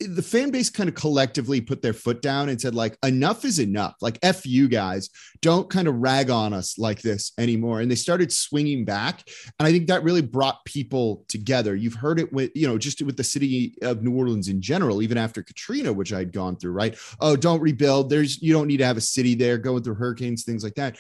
the 0.07 0.23
fan 0.23 0.51
base 0.51 0.71
kind 0.71 0.89
of 0.89 0.95
collectively 0.95 1.61
put 1.61 1.83
their 1.83 1.93
foot 1.93 2.23
down 2.23 2.49
and 2.49 2.61
said 2.61 2.75
like 2.75 2.97
enough 3.05 3.45
is 3.45 3.59
enough. 3.59 3.95
Like 4.01 4.19
f 4.23 4.47
you 4.47 4.69
guys. 4.69 5.11
Don't 5.41 5.69
kind 5.69 5.89
of 5.89 5.97
rag 5.97 6.31
on 6.31 6.53
us 6.53 6.79
like 6.79 7.03
this 7.03 7.33
anymore. 7.39 7.81
And 7.81 7.91
they 7.91 7.97
started 7.97 8.33
swinging 8.33 8.85
back. 8.85 9.29
And 9.59 9.67
i 9.67 9.73
think 9.73 9.89
that 9.89 10.03
really 10.03 10.23
brought 10.23 10.65
people 10.65 11.25
together. 11.29 11.75
You've 11.75 11.95
heard 11.95 12.19
it 12.19 12.33
with 12.33 12.51
you 12.55 12.67
know 12.67 12.79
just 12.79 13.03
with 13.03 13.17
the 13.17 13.25
city 13.25 13.75
of 13.83 14.03
new 14.03 14.15
orleans 14.15 14.49
in 14.49 14.61
general 14.61 15.03
even 15.03 15.19
after 15.19 15.43
katrina 15.43 15.93
which 15.93 16.13
i'd 16.13 16.33
gone 16.33 16.57
through 16.57 16.73
right? 16.73 16.97
Oh 17.21 17.37
don't 17.37 17.61
rebuild. 17.61 18.11
There's 18.11 18.41
you 18.41 18.53
don't 18.53 18.69
need 18.69 18.79
to 18.79 18.87
have 18.87 18.97
a 18.97 19.03
city 19.03 19.35
there 19.35 19.59
going 19.59 19.83
through 19.83 19.95
hurricanes 19.95 20.45
things 20.45 20.65
like 20.65 20.75
that 20.75 20.97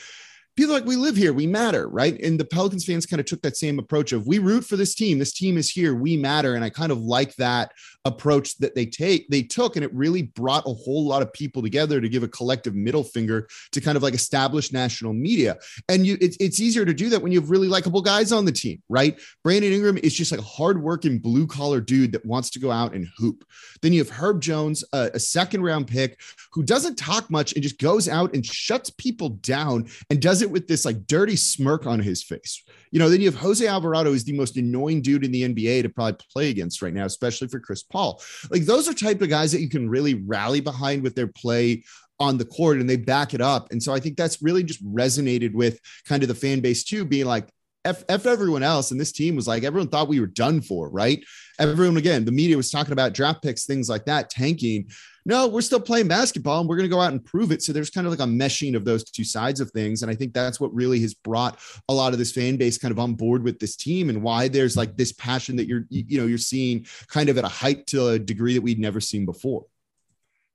feel 0.56 0.70
like 0.70 0.84
we 0.84 0.96
live 0.96 1.16
here, 1.16 1.32
we 1.32 1.46
matter, 1.46 1.88
right? 1.88 2.20
And 2.20 2.38
the 2.38 2.44
Pelicans 2.44 2.84
fans 2.84 3.06
kind 3.06 3.18
of 3.18 3.26
took 3.26 3.42
that 3.42 3.56
same 3.56 3.78
approach 3.78 4.12
of 4.12 4.26
we 4.26 4.38
root 4.38 4.64
for 4.64 4.76
this 4.76 4.94
team. 4.94 5.18
This 5.18 5.32
team 5.32 5.56
is 5.56 5.68
here, 5.68 5.94
we 5.94 6.16
matter. 6.16 6.54
And 6.54 6.64
I 6.64 6.70
kind 6.70 6.92
of 6.92 6.98
like 6.98 7.34
that 7.36 7.72
approach 8.04 8.56
that 8.58 8.74
they 8.74 8.86
take, 8.86 9.28
they 9.30 9.42
took, 9.42 9.76
and 9.76 9.84
it 9.84 9.92
really 9.92 10.22
brought 10.22 10.66
a 10.66 10.72
whole 10.72 11.06
lot 11.06 11.22
of 11.22 11.32
people 11.32 11.62
together 11.62 12.00
to 12.00 12.08
give 12.08 12.22
a 12.22 12.28
collective 12.28 12.74
middle 12.74 13.02
finger 13.02 13.48
to 13.72 13.80
kind 13.80 13.96
of 13.96 14.02
like 14.02 14.14
establish 14.14 14.72
national 14.72 15.12
media. 15.12 15.56
And 15.88 16.06
you 16.06 16.16
it's, 16.20 16.36
it's 16.38 16.60
easier 16.60 16.84
to 16.84 16.94
do 16.94 17.08
that 17.08 17.22
when 17.22 17.32
you 17.32 17.40
have 17.40 17.50
really 17.50 17.68
likable 17.68 18.02
guys 18.02 18.30
on 18.30 18.44
the 18.44 18.52
team, 18.52 18.82
right? 18.88 19.18
Brandon 19.42 19.72
Ingram 19.72 19.98
is 19.98 20.14
just 20.14 20.30
like 20.30 20.40
a 20.40 20.44
hardworking 20.44 21.18
blue 21.18 21.46
collar 21.46 21.80
dude 21.80 22.12
that 22.12 22.24
wants 22.24 22.50
to 22.50 22.60
go 22.60 22.70
out 22.70 22.94
and 22.94 23.08
hoop. 23.16 23.44
Then 23.82 23.92
you 23.92 24.00
have 24.00 24.10
Herb 24.10 24.40
Jones, 24.40 24.84
a, 24.92 25.10
a 25.14 25.18
second 25.18 25.62
round 25.62 25.88
pick 25.88 26.20
who 26.52 26.62
doesn't 26.62 26.96
talk 26.96 27.30
much 27.30 27.54
and 27.54 27.62
just 27.62 27.78
goes 27.78 28.08
out 28.08 28.34
and 28.34 28.44
shuts 28.44 28.90
people 28.90 29.30
down 29.30 29.88
and 30.10 30.20
does 30.20 30.42
it 30.44 30.50
with 30.50 30.68
this 30.68 30.84
like 30.84 31.06
dirty 31.06 31.34
smirk 31.34 31.86
on 31.86 31.98
his 31.98 32.22
face. 32.22 32.62
You 32.92 33.00
know, 33.00 33.08
then 33.08 33.20
you 33.20 33.26
have 33.26 33.40
Jose 33.40 33.66
Alvarado, 33.66 34.12
who's 34.12 34.24
the 34.24 34.32
most 34.32 34.56
annoying 34.56 35.02
dude 35.02 35.24
in 35.24 35.32
the 35.32 35.42
NBA 35.42 35.82
to 35.82 35.88
probably 35.88 36.24
play 36.32 36.50
against 36.50 36.80
right 36.80 36.94
now, 36.94 37.04
especially 37.04 37.48
for 37.48 37.58
Chris 37.58 37.82
Paul. 37.82 38.22
Like 38.50 38.62
those 38.62 38.88
are 38.88 38.94
type 38.94 39.20
of 39.20 39.28
guys 39.28 39.50
that 39.52 39.60
you 39.60 39.68
can 39.68 39.88
really 39.88 40.14
rally 40.14 40.60
behind 40.60 41.02
with 41.02 41.16
their 41.16 41.26
play 41.26 41.82
on 42.20 42.38
the 42.38 42.44
court 42.44 42.78
and 42.78 42.88
they 42.88 42.96
back 42.96 43.34
it 43.34 43.40
up. 43.40 43.72
And 43.72 43.82
so 43.82 43.92
I 43.92 43.98
think 43.98 44.16
that's 44.16 44.42
really 44.42 44.62
just 44.62 44.84
resonated 44.84 45.52
with 45.52 45.80
kind 46.06 46.22
of 46.22 46.28
the 46.28 46.34
fan 46.34 46.60
base 46.60 46.84
too, 46.84 47.04
being 47.04 47.26
like, 47.26 47.48
F, 47.84 48.02
F 48.08 48.26
everyone 48.26 48.62
else. 48.62 48.90
And 48.90 49.00
this 49.00 49.12
team 49.12 49.36
was 49.36 49.46
like, 49.46 49.62
everyone 49.62 49.88
thought 49.88 50.08
we 50.08 50.20
were 50.20 50.26
done 50.26 50.60
for, 50.60 50.88
right? 50.88 51.22
Everyone, 51.58 51.96
again, 51.96 52.24
the 52.24 52.32
media 52.32 52.56
was 52.56 52.70
talking 52.70 52.92
about 52.92 53.14
draft 53.14 53.42
picks, 53.42 53.64
things 53.64 53.88
like 53.88 54.04
that, 54.06 54.30
tanking. 54.30 54.88
No, 55.26 55.46
we're 55.46 55.62
still 55.62 55.80
playing 55.80 56.08
basketball 56.08 56.60
and 56.60 56.68
we're 56.68 56.76
going 56.76 56.88
to 56.88 56.94
go 56.94 57.00
out 57.00 57.12
and 57.12 57.24
prove 57.24 57.52
it. 57.52 57.62
So 57.62 57.72
there's 57.72 57.90
kind 57.90 58.06
of 58.06 58.12
like 58.12 58.20
a 58.20 58.30
meshing 58.30 58.76
of 58.76 58.84
those 58.84 59.04
two 59.04 59.24
sides 59.24 59.60
of 59.60 59.70
things. 59.70 60.02
And 60.02 60.10
I 60.10 60.14
think 60.14 60.34
that's 60.34 60.60
what 60.60 60.74
really 60.74 61.00
has 61.00 61.14
brought 61.14 61.58
a 61.88 61.94
lot 61.94 62.12
of 62.12 62.18
this 62.18 62.32
fan 62.32 62.56
base 62.56 62.76
kind 62.76 62.92
of 62.92 62.98
on 62.98 63.14
board 63.14 63.42
with 63.42 63.58
this 63.58 63.76
team 63.76 64.10
and 64.10 64.22
why 64.22 64.48
there's 64.48 64.76
like 64.76 64.96
this 64.96 65.12
passion 65.12 65.56
that 65.56 65.66
you're, 65.66 65.86
you 65.88 66.18
know, 66.18 66.26
you're 66.26 66.38
seeing 66.38 66.86
kind 67.08 67.28
of 67.28 67.38
at 67.38 67.44
a 67.44 67.48
height 67.48 67.86
to 67.88 68.08
a 68.08 68.18
degree 68.18 68.54
that 68.54 68.62
we'd 68.62 68.78
never 68.78 69.00
seen 69.00 69.24
before. 69.24 69.64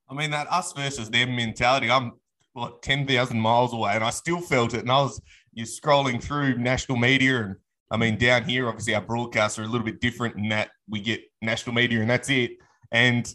I 0.08 0.14
mean, 0.14 0.30
that 0.30 0.52
us 0.52 0.72
versus 0.72 1.10
them 1.10 1.34
mentality, 1.34 1.90
I'm 1.90 2.12
what 2.52 2.82
10,000 2.82 3.38
miles 3.38 3.72
away 3.72 3.92
and 3.94 4.04
I 4.04 4.10
still 4.10 4.40
felt 4.40 4.74
it. 4.74 4.80
And 4.80 4.90
I 4.90 5.02
was, 5.02 5.20
you're 5.52 5.66
scrolling 5.66 6.22
through 6.22 6.58
national 6.58 6.98
media 6.98 7.42
and 7.42 7.56
I 7.90 7.96
mean, 7.96 8.16
down 8.16 8.44
here, 8.44 8.68
obviously 8.68 8.94
our 8.94 9.00
broadcasts 9.00 9.58
are 9.58 9.64
a 9.64 9.66
little 9.66 9.84
bit 9.84 10.00
different 10.00 10.36
in 10.36 10.48
that 10.50 10.70
we 10.88 11.00
get 11.00 11.22
national 11.42 11.74
media 11.74 12.00
and 12.00 12.10
that's 12.10 12.30
it. 12.30 12.52
And 12.92 13.32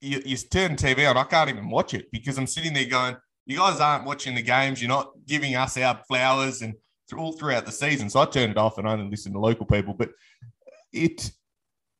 you, 0.00 0.22
you 0.24 0.36
turn 0.36 0.76
TV 0.76 1.08
on, 1.08 1.16
I 1.16 1.24
can't 1.24 1.50
even 1.50 1.68
watch 1.68 1.92
it 1.92 2.10
because 2.10 2.38
I'm 2.38 2.46
sitting 2.46 2.72
there 2.72 2.86
going, 2.86 3.16
you 3.46 3.58
guys 3.58 3.80
aren't 3.80 4.06
watching 4.06 4.34
the 4.34 4.42
games. 4.42 4.80
You're 4.80 4.88
not 4.88 5.12
giving 5.26 5.56
us 5.56 5.76
our 5.76 6.00
flowers 6.08 6.62
and 6.62 6.74
all 7.16 7.32
throughout 7.32 7.66
the 7.66 7.72
season. 7.72 8.08
So 8.08 8.20
I 8.20 8.26
turned 8.26 8.52
it 8.52 8.58
off 8.58 8.78
and 8.78 8.86
only 8.86 9.10
listen 9.10 9.32
to 9.32 9.38
local 9.38 9.66
people. 9.66 9.94
But 9.94 10.10
it, 10.92 11.30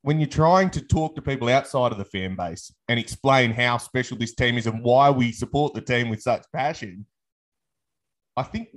when 0.02 0.20
you're 0.20 0.28
trying 0.28 0.70
to 0.70 0.80
talk 0.80 1.14
to 1.16 1.22
people 1.22 1.48
outside 1.48 1.92
of 1.92 1.98
the 1.98 2.04
fan 2.04 2.36
base 2.36 2.72
and 2.88 2.98
explain 2.98 3.52
how 3.52 3.76
special 3.78 4.16
this 4.16 4.34
team 4.34 4.56
is 4.56 4.66
and 4.66 4.82
why 4.82 5.10
we 5.10 5.32
support 5.32 5.74
the 5.74 5.80
team 5.80 6.08
with 6.08 6.22
such 6.22 6.44
passion, 6.52 7.06
I 8.36 8.44
think 8.44 8.68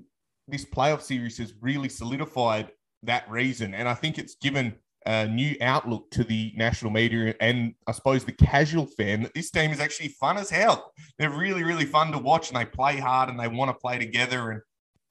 this 0.47 0.65
playoff 0.65 1.01
series 1.01 1.37
has 1.37 1.53
really 1.61 1.89
solidified 1.89 2.71
that 3.03 3.29
reason. 3.29 3.73
And 3.73 3.87
I 3.87 3.93
think 3.93 4.17
it's 4.17 4.35
given 4.35 4.75
a 5.05 5.27
new 5.27 5.55
outlook 5.61 6.09
to 6.11 6.23
the 6.23 6.53
national 6.55 6.91
media 6.91 7.35
and 7.41 7.73
I 7.87 7.91
suppose 7.91 8.23
the 8.23 8.31
casual 8.31 8.85
fan 8.85 9.23
that 9.23 9.33
this 9.33 9.51
team 9.51 9.71
is 9.71 9.79
actually 9.79 10.09
fun 10.09 10.37
as 10.37 10.49
hell. 10.49 10.93
They're 11.19 11.29
really, 11.29 11.63
really 11.63 11.85
fun 11.85 12.11
to 12.13 12.17
watch 12.17 12.49
and 12.49 12.59
they 12.59 12.65
play 12.65 12.97
hard 12.97 13.29
and 13.29 13.39
they 13.39 13.49
want 13.49 13.69
to 13.69 13.73
play 13.73 13.99
together. 13.99 14.51
And 14.51 14.61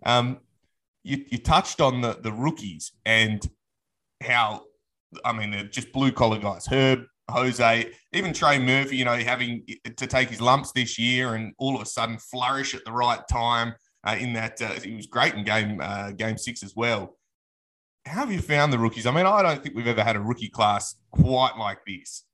um, 0.05 0.39
you, 1.03 1.25
you 1.29 1.39
touched 1.39 1.81
on 1.81 2.01
the, 2.01 2.19
the 2.23 2.33
rookies 2.33 2.93
and 3.05 3.47
how, 4.23 4.62
I 5.25 5.33
mean, 5.33 5.51
they're 5.51 5.65
just 5.65 5.93
blue 5.93 6.12
collar 6.12 6.39
guys. 6.39 6.67
Herb, 6.67 7.01
Jose, 7.31 7.91
even 8.12 8.33
Trey 8.33 8.59
Murphy, 8.59 8.97
you 8.97 9.05
know, 9.05 9.17
having 9.17 9.65
to 9.97 10.07
take 10.07 10.31
his 10.31 10.41
lumps 10.41 10.73
this 10.73 10.99
year 10.99 11.35
and 11.35 11.53
all 11.59 11.77
of 11.77 11.83
a 11.83 11.87
sudden 11.87 12.19
flourish 12.19 12.75
at 12.75 12.85
the 12.85 12.93
right 12.93 13.21
time 13.31 13.75
uh, 14.04 14.16
in 14.18 14.32
that. 14.35 14.61
Uh, 14.61 14.73
he 14.80 14.94
was 14.94 15.06
great 15.06 15.35
in 15.35 15.44
game 15.44 15.80
uh, 15.82 16.12
game 16.12 16.38
six 16.38 16.62
as 16.62 16.75
well. 16.76 17.16
How 18.04 18.21
have 18.21 18.32
you 18.32 18.40
found 18.40 18.73
the 18.73 18.78
rookies? 18.78 19.06
I 19.06 19.12
mean, 19.12 19.26
I 19.26 19.42
don't 19.42 19.62
think 19.62 19.76
we've 19.76 19.87
ever 19.87 20.02
had 20.02 20.16
a 20.16 20.21
rookie 20.21 20.49
class 20.49 20.97
quite 21.12 21.56
like 21.56 21.85
this. 21.87 22.25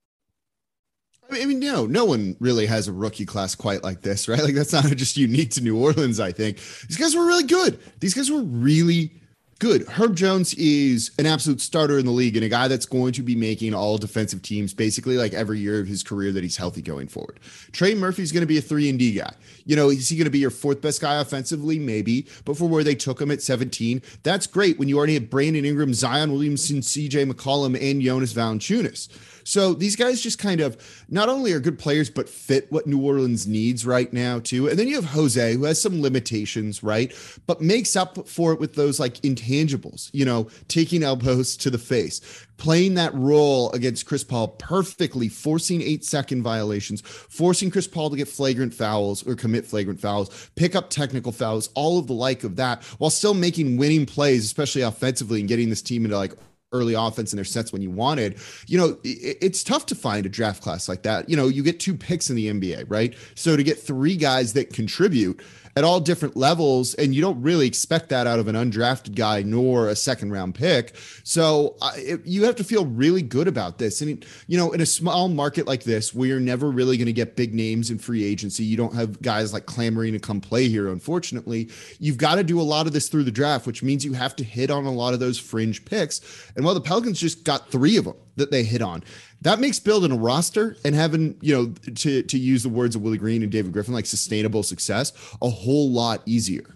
I 1.31 1.45
mean, 1.45 1.59
no, 1.59 1.85
no 1.85 2.05
one 2.05 2.35
really 2.39 2.65
has 2.65 2.87
a 2.87 2.93
rookie 2.93 3.25
class 3.25 3.53
quite 3.53 3.83
like 3.83 4.01
this, 4.01 4.27
right? 4.27 4.41
Like 4.41 4.55
that's 4.55 4.73
not 4.73 4.85
just 4.95 5.15
unique 5.15 5.51
to 5.51 5.61
New 5.61 5.77
Orleans. 5.77 6.19
I 6.19 6.31
think 6.31 6.57
these 6.87 6.97
guys 6.97 7.15
were 7.15 7.25
really 7.25 7.43
good. 7.43 7.79
These 7.99 8.15
guys 8.15 8.31
were 8.31 8.41
really 8.41 9.18
good. 9.59 9.87
Herb 9.89 10.15
Jones 10.15 10.53
is 10.55 11.11
an 11.19 11.25
absolute 11.25 11.59
starter 11.59 11.99
in 11.99 12.05
the 12.05 12.11
league 12.11 12.35
and 12.37 12.45
a 12.45 12.49
guy 12.49 12.69
that's 12.69 12.85
going 12.85 13.11
to 13.13 13.21
be 13.21 13.35
making 13.35 13.73
all 13.73 13.97
defensive 13.97 14.41
teams 14.41 14.73
basically 14.73 15.17
like 15.17 15.33
every 15.33 15.59
year 15.59 15.79
of 15.79 15.87
his 15.87 16.01
career 16.01 16.31
that 16.31 16.43
he's 16.43 16.57
healthy 16.57 16.81
going 16.81 17.09
forward. 17.09 17.39
Trey 17.73 17.93
Murphy's 17.93 18.31
going 18.31 18.41
to 18.41 18.47
be 18.47 18.57
a 18.57 18.61
three 18.61 18.89
and 18.89 18.97
D 18.97 19.13
guy. 19.13 19.33
You 19.65 19.75
know, 19.75 19.89
is 19.89 20.09
he 20.09 20.15
going 20.15 20.25
to 20.25 20.31
be 20.31 20.39
your 20.39 20.49
fourth 20.49 20.81
best 20.81 21.01
guy 21.01 21.19
offensively? 21.19 21.77
Maybe, 21.77 22.25
but 22.45 22.57
for 22.57 22.67
where 22.67 22.83
they 22.83 22.95
took 22.95 23.21
him 23.21 23.31
at 23.31 23.41
17, 23.41 24.01
that's 24.23 24.47
great 24.47 24.79
when 24.79 24.87
you 24.87 24.97
already 24.97 25.15
have 25.15 25.29
Brandon 25.29 25.65
Ingram, 25.65 25.93
Zion 25.93 26.31
Williamson, 26.31 26.77
CJ 26.77 27.29
McCollum, 27.31 27.79
and 27.79 28.01
Jonas 28.01 28.33
Valanciunas. 28.33 29.09
So 29.49 29.73
these 29.73 29.95
guys 29.95 30.21
just 30.21 30.37
kind 30.37 30.61
of 30.61 30.77
not 31.09 31.27
only 31.27 31.53
are 31.53 31.59
good 31.59 31.79
players, 31.79 32.07
but 32.07 32.29
fit 32.29 32.71
what 32.71 32.85
New 32.85 33.01
Orleans 33.01 33.47
needs 33.47 33.83
right 33.83 34.13
now, 34.13 34.37
too. 34.37 34.69
And 34.69 34.77
then 34.77 34.87
you 34.87 34.93
have 34.93 35.05
Jose, 35.05 35.55
who 35.55 35.63
has 35.63 35.81
some 35.81 36.03
limitations, 36.03 36.83
right? 36.83 37.11
But 37.47 37.59
makes 37.59 37.95
up 37.95 38.27
for 38.27 38.53
it 38.53 38.59
with 38.59 38.75
those 38.75 38.99
like 38.99 39.15
intangibles, 39.21 40.11
you 40.13 40.23
know, 40.23 40.49
taking 40.67 41.01
elbows 41.01 41.57
to 41.57 41.71
the 41.71 41.79
face, 41.79 42.45
playing 42.57 42.93
that 42.93 43.11
role 43.15 43.71
against 43.71 44.05
Chris 44.05 44.23
Paul 44.23 44.49
perfectly, 44.49 45.29
forcing 45.29 45.81
eight 45.81 46.05
second 46.05 46.43
violations, 46.43 47.01
forcing 47.01 47.71
Chris 47.71 47.87
Paul 47.87 48.11
to 48.11 48.17
get 48.17 48.27
flagrant 48.27 48.75
fouls 48.75 49.25
or 49.25 49.33
commit 49.33 49.65
flagrant 49.65 49.99
fouls, 49.99 50.51
pick 50.57 50.75
up 50.75 50.91
technical 50.91 51.31
fouls, 51.31 51.69
all 51.73 51.97
of 51.97 52.05
the 52.05 52.13
like 52.13 52.43
of 52.43 52.55
that, 52.57 52.83
while 52.99 53.09
still 53.09 53.33
making 53.33 53.77
winning 53.77 54.05
plays, 54.05 54.45
especially 54.45 54.83
offensively, 54.83 55.39
and 55.39 55.49
getting 55.49 55.71
this 55.71 55.81
team 55.81 56.05
into 56.05 56.15
like 56.15 56.33
early 56.71 56.93
offense 56.93 57.33
in 57.33 57.37
their 57.37 57.45
sets 57.45 57.73
when 57.73 57.81
you 57.81 57.89
wanted. 57.89 58.37
You 58.67 58.77
know, 58.77 58.97
it, 59.03 59.37
it's 59.41 59.63
tough 59.63 59.85
to 59.87 59.95
find 59.95 60.25
a 60.25 60.29
draft 60.29 60.61
class 60.61 60.87
like 60.87 61.03
that. 61.03 61.29
You 61.29 61.35
know, 61.35 61.47
you 61.47 61.63
get 61.63 61.79
two 61.79 61.95
picks 61.95 62.29
in 62.29 62.35
the 62.35 62.47
NBA, 62.47 62.85
right? 62.87 63.15
So 63.35 63.55
to 63.55 63.63
get 63.63 63.79
three 63.79 64.15
guys 64.15 64.53
that 64.53 64.73
contribute 64.73 65.41
at 65.79 65.85
all 65.85 66.01
different 66.01 66.35
levels, 66.35 66.93
and 66.95 67.15
you 67.15 67.21
don't 67.21 67.41
really 67.41 67.65
expect 67.65 68.09
that 68.09 68.27
out 68.27 68.37
of 68.37 68.49
an 68.49 68.55
undrafted 68.55 69.15
guy 69.15 69.41
nor 69.43 69.87
a 69.87 69.95
second 69.95 70.29
round 70.29 70.53
pick. 70.53 70.93
So 71.23 71.77
uh, 71.81 71.93
it, 71.95 72.25
you 72.25 72.43
have 72.43 72.57
to 72.57 72.65
feel 72.65 72.85
really 72.85 73.21
good 73.21 73.47
about 73.47 73.77
this. 73.77 74.01
And 74.01 74.25
you 74.47 74.57
know, 74.57 74.73
in 74.73 74.81
a 74.81 74.85
small 74.85 75.29
market 75.29 75.67
like 75.67 75.83
this, 75.83 76.13
where 76.13 76.27
you're 76.27 76.39
never 76.41 76.69
really 76.69 76.97
going 76.97 77.05
to 77.05 77.13
get 77.13 77.37
big 77.37 77.53
names 77.53 77.91
in 77.91 77.97
free 77.97 78.25
agency, 78.25 78.65
you 78.65 78.75
don't 78.75 78.93
have 78.93 79.21
guys 79.21 79.53
like 79.53 79.67
clamoring 79.67 80.11
to 80.11 80.19
come 80.19 80.41
play 80.41 80.67
here. 80.67 80.89
Unfortunately, 80.89 81.69
you've 81.97 82.17
got 82.17 82.35
to 82.35 82.43
do 82.43 82.59
a 82.59 82.61
lot 82.61 82.85
of 82.85 82.91
this 82.91 83.07
through 83.07 83.23
the 83.23 83.31
draft, 83.31 83.65
which 83.65 83.81
means 83.81 84.03
you 84.03 84.11
have 84.11 84.35
to 84.35 84.43
hit 84.43 84.69
on 84.69 84.83
a 84.83 84.91
lot 84.91 85.13
of 85.13 85.21
those 85.21 85.39
fringe 85.39 85.85
picks. 85.85 86.19
And 86.57 86.65
while 86.65 86.73
the 86.73 86.81
Pelicans 86.81 87.21
just 87.21 87.45
got 87.45 87.71
three 87.71 87.95
of 87.95 88.03
them 88.03 88.15
that 88.35 88.51
they 88.51 88.63
hit 88.63 88.81
on 88.81 89.03
that 89.41 89.59
makes 89.59 89.79
building 89.79 90.11
a 90.11 90.15
roster 90.15 90.75
and 90.83 90.95
having 90.95 91.37
you 91.41 91.55
know 91.55 91.93
to 91.93 92.23
to 92.23 92.37
use 92.37 92.63
the 92.63 92.69
words 92.69 92.95
of 92.95 93.01
Willie 93.01 93.17
Green 93.17 93.43
and 93.43 93.51
David 93.51 93.71
Griffin 93.71 93.93
like 93.93 94.05
sustainable 94.05 94.63
success 94.63 95.13
a 95.41 95.49
whole 95.49 95.91
lot 95.91 96.21
easier. 96.25 96.75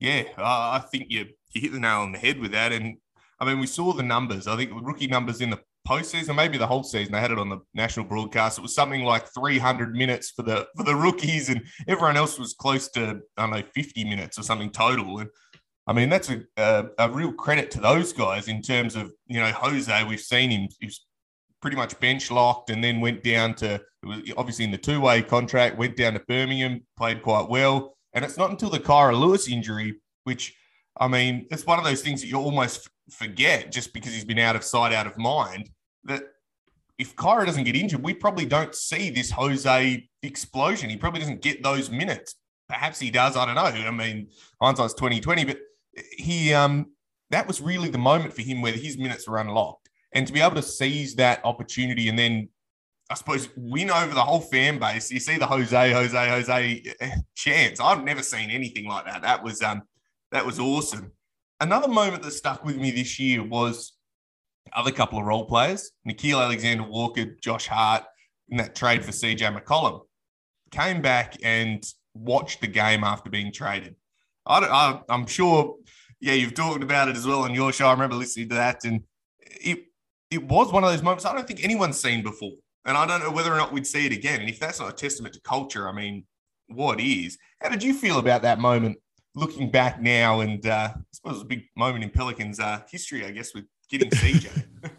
Yeah, 0.00 0.24
uh, 0.38 0.42
I 0.78 0.82
think 0.90 1.06
you 1.08 1.26
you 1.52 1.60
hit 1.60 1.72
the 1.72 1.80
nail 1.80 2.00
on 2.00 2.12
the 2.12 2.18
head 2.18 2.38
with 2.38 2.52
that, 2.52 2.72
and 2.72 2.96
I 3.40 3.44
mean 3.44 3.58
we 3.58 3.66
saw 3.66 3.92
the 3.92 4.02
numbers. 4.02 4.46
I 4.46 4.56
think 4.56 4.70
rookie 4.74 5.06
numbers 5.06 5.40
in 5.40 5.50
the 5.50 5.60
postseason, 5.86 6.34
maybe 6.34 6.58
the 6.58 6.66
whole 6.66 6.82
season. 6.82 7.12
They 7.12 7.20
had 7.20 7.30
it 7.30 7.38
on 7.38 7.50
the 7.50 7.60
national 7.74 8.06
broadcast. 8.06 8.58
It 8.58 8.62
was 8.62 8.74
something 8.74 9.02
like 9.02 9.26
300 9.34 9.94
minutes 9.94 10.30
for 10.30 10.42
the 10.42 10.66
for 10.76 10.82
the 10.82 10.96
rookies, 10.96 11.48
and 11.48 11.62
everyone 11.86 12.16
else 12.16 12.38
was 12.38 12.54
close 12.54 12.88
to 12.90 13.20
I 13.36 13.42
don't 13.42 13.50
know 13.50 13.62
50 13.74 14.04
minutes 14.04 14.38
or 14.38 14.42
something 14.42 14.70
total. 14.70 15.18
And 15.18 15.30
I 15.86 15.92
mean 15.92 16.08
that's 16.08 16.30
a 16.30 16.42
a, 16.56 16.86
a 16.98 17.10
real 17.10 17.32
credit 17.32 17.70
to 17.72 17.80
those 17.80 18.12
guys 18.12 18.48
in 18.48 18.62
terms 18.62 18.96
of 18.96 19.12
you 19.26 19.40
know 19.40 19.50
Jose. 19.52 20.04
We've 20.04 20.20
seen 20.20 20.50
him. 20.50 20.68
He's 20.80 21.04
pretty 21.60 21.76
much 21.76 21.98
bench 21.98 22.30
locked 22.30 22.68
and 22.68 22.84
then 22.84 23.00
went 23.00 23.22
down 23.22 23.54
to 23.54 23.80
obviously 24.36 24.66
in 24.66 24.70
the 24.70 24.78
two 24.78 25.00
way 25.00 25.22
contract, 25.22 25.78
went 25.78 25.96
down 25.96 26.12
to 26.12 26.20
Birmingham, 26.20 26.82
played 26.96 27.22
quite 27.22 27.48
well. 27.48 27.96
And 28.12 28.24
it's 28.24 28.36
not 28.36 28.50
until 28.50 28.70
the 28.70 28.78
Kira 28.78 29.18
Lewis 29.18 29.48
injury, 29.48 29.94
which 30.24 30.54
I 30.96 31.08
mean, 31.08 31.46
it's 31.50 31.66
one 31.66 31.78
of 31.78 31.84
those 31.84 32.02
things 32.02 32.20
that 32.20 32.28
you 32.28 32.36
almost 32.36 32.88
forget 33.10 33.72
just 33.72 33.92
because 33.92 34.12
he's 34.12 34.24
been 34.24 34.38
out 34.38 34.56
of 34.56 34.64
sight, 34.64 34.92
out 34.92 35.06
of 35.06 35.18
mind. 35.18 35.70
That 36.04 36.22
if 36.98 37.16
Kira 37.16 37.46
doesn't 37.46 37.64
get 37.64 37.76
injured, 37.76 38.02
we 38.02 38.14
probably 38.14 38.46
don't 38.46 38.74
see 38.74 39.10
this 39.10 39.30
Jose 39.30 40.08
explosion. 40.22 40.90
He 40.90 40.96
probably 40.96 41.20
doesn't 41.20 41.42
get 41.42 41.62
those 41.62 41.90
minutes. 41.90 42.36
Perhaps 42.68 43.00
he 43.00 43.10
does. 43.10 43.36
I 43.36 43.46
don't 43.46 43.56
know. 43.56 43.62
I 43.62 43.90
mean, 43.90 44.28
hindsight's 44.60 44.94
twenty 44.94 45.20
twenty, 45.20 45.44
but 45.44 45.58
he 46.16 46.52
um 46.52 46.86
that 47.30 47.46
was 47.46 47.60
really 47.60 47.88
the 47.88 47.98
moment 47.98 48.32
for 48.32 48.42
him 48.42 48.60
where 48.60 48.72
his 48.72 48.98
minutes 48.98 49.28
were 49.28 49.38
unlocked 49.38 49.88
and 50.12 50.26
to 50.26 50.32
be 50.32 50.40
able 50.40 50.54
to 50.54 50.62
seize 50.62 51.14
that 51.16 51.44
opportunity 51.44 52.08
and 52.08 52.18
then 52.18 52.48
I 53.10 53.14
suppose, 53.14 53.50
win 53.56 53.90
over 53.90 54.14
the 54.14 54.22
whole 54.22 54.40
fan 54.40 54.78
base. 54.78 55.10
You 55.10 55.20
see 55.20 55.36
the 55.36 55.46
Jose, 55.46 55.92
Jose, 55.92 56.28
Jose 56.28 56.82
chance. 57.34 57.78
I've 57.78 58.02
never 58.02 58.22
seen 58.22 58.50
anything 58.50 58.88
like 58.88 59.04
that. 59.04 59.22
That 59.22 59.42
was 59.44 59.62
um, 59.62 59.82
that 60.32 60.46
was 60.46 60.58
awesome. 60.58 61.12
Another 61.60 61.88
moment 61.88 62.22
that 62.22 62.30
stuck 62.30 62.64
with 62.64 62.76
me 62.76 62.90
this 62.90 63.20
year 63.20 63.42
was 63.42 63.92
other 64.72 64.90
couple 64.90 65.18
of 65.18 65.26
role 65.26 65.44
players, 65.44 65.92
Nickeil 66.08 66.42
Alexander 66.42 66.84
Walker, 66.84 67.26
Josh 67.42 67.66
Hart, 67.66 68.04
in 68.48 68.56
that 68.56 68.74
trade 68.74 69.04
for 69.04 69.12
CJ 69.12 69.56
McCollum, 69.56 70.00
came 70.70 71.02
back 71.02 71.36
and 71.42 71.84
watched 72.14 72.60
the 72.60 72.66
game 72.66 73.04
after 73.04 73.30
being 73.30 73.52
traded. 73.52 73.96
I 74.46 75.00
am 75.08 75.26
sure, 75.26 75.76
yeah, 76.20 76.34
you've 76.34 76.54
talked 76.54 76.82
about 76.82 77.08
it 77.08 77.16
as 77.16 77.26
well 77.26 77.42
on 77.42 77.54
your 77.54 77.72
show. 77.72 77.86
I 77.86 77.92
remember 77.92 78.16
listening 78.16 78.48
to 78.50 78.54
that, 78.56 78.84
and 78.84 79.02
it 79.40 79.86
it 80.30 80.42
was 80.42 80.72
one 80.72 80.84
of 80.84 80.90
those 80.90 81.02
moments 81.02 81.24
I 81.24 81.34
don't 81.34 81.46
think 81.46 81.62
anyone's 81.64 82.00
seen 82.00 82.22
before, 82.22 82.52
and 82.84 82.96
I 82.96 83.06
don't 83.06 83.20
know 83.20 83.30
whether 83.30 83.52
or 83.52 83.56
not 83.56 83.72
we'd 83.72 83.86
see 83.86 84.06
it 84.06 84.12
again. 84.12 84.40
And 84.40 84.50
if 84.50 84.58
that's 84.58 84.80
not 84.80 84.90
a 84.90 84.92
testament 84.92 85.34
to 85.34 85.40
culture, 85.40 85.88
I 85.88 85.92
mean, 85.92 86.24
what 86.68 87.00
is? 87.00 87.38
How 87.60 87.68
did 87.68 87.82
you 87.82 87.94
feel 87.94 88.18
about 88.18 88.42
that 88.42 88.58
moment? 88.58 88.98
Looking 89.34 89.70
back 89.70 90.00
now, 90.00 90.40
and 90.40 90.64
uh, 90.66 90.90
I 90.94 91.00
suppose 91.12 91.32
it 91.32 91.36
was 91.36 91.42
a 91.42 91.46
big 91.46 91.64
moment 91.76 92.04
in 92.04 92.10
Pelicans 92.10 92.60
uh, 92.60 92.82
history, 92.88 93.24
I 93.24 93.30
guess, 93.30 93.54
with 93.54 93.64
getting 93.90 94.10
CJ. 94.10 94.64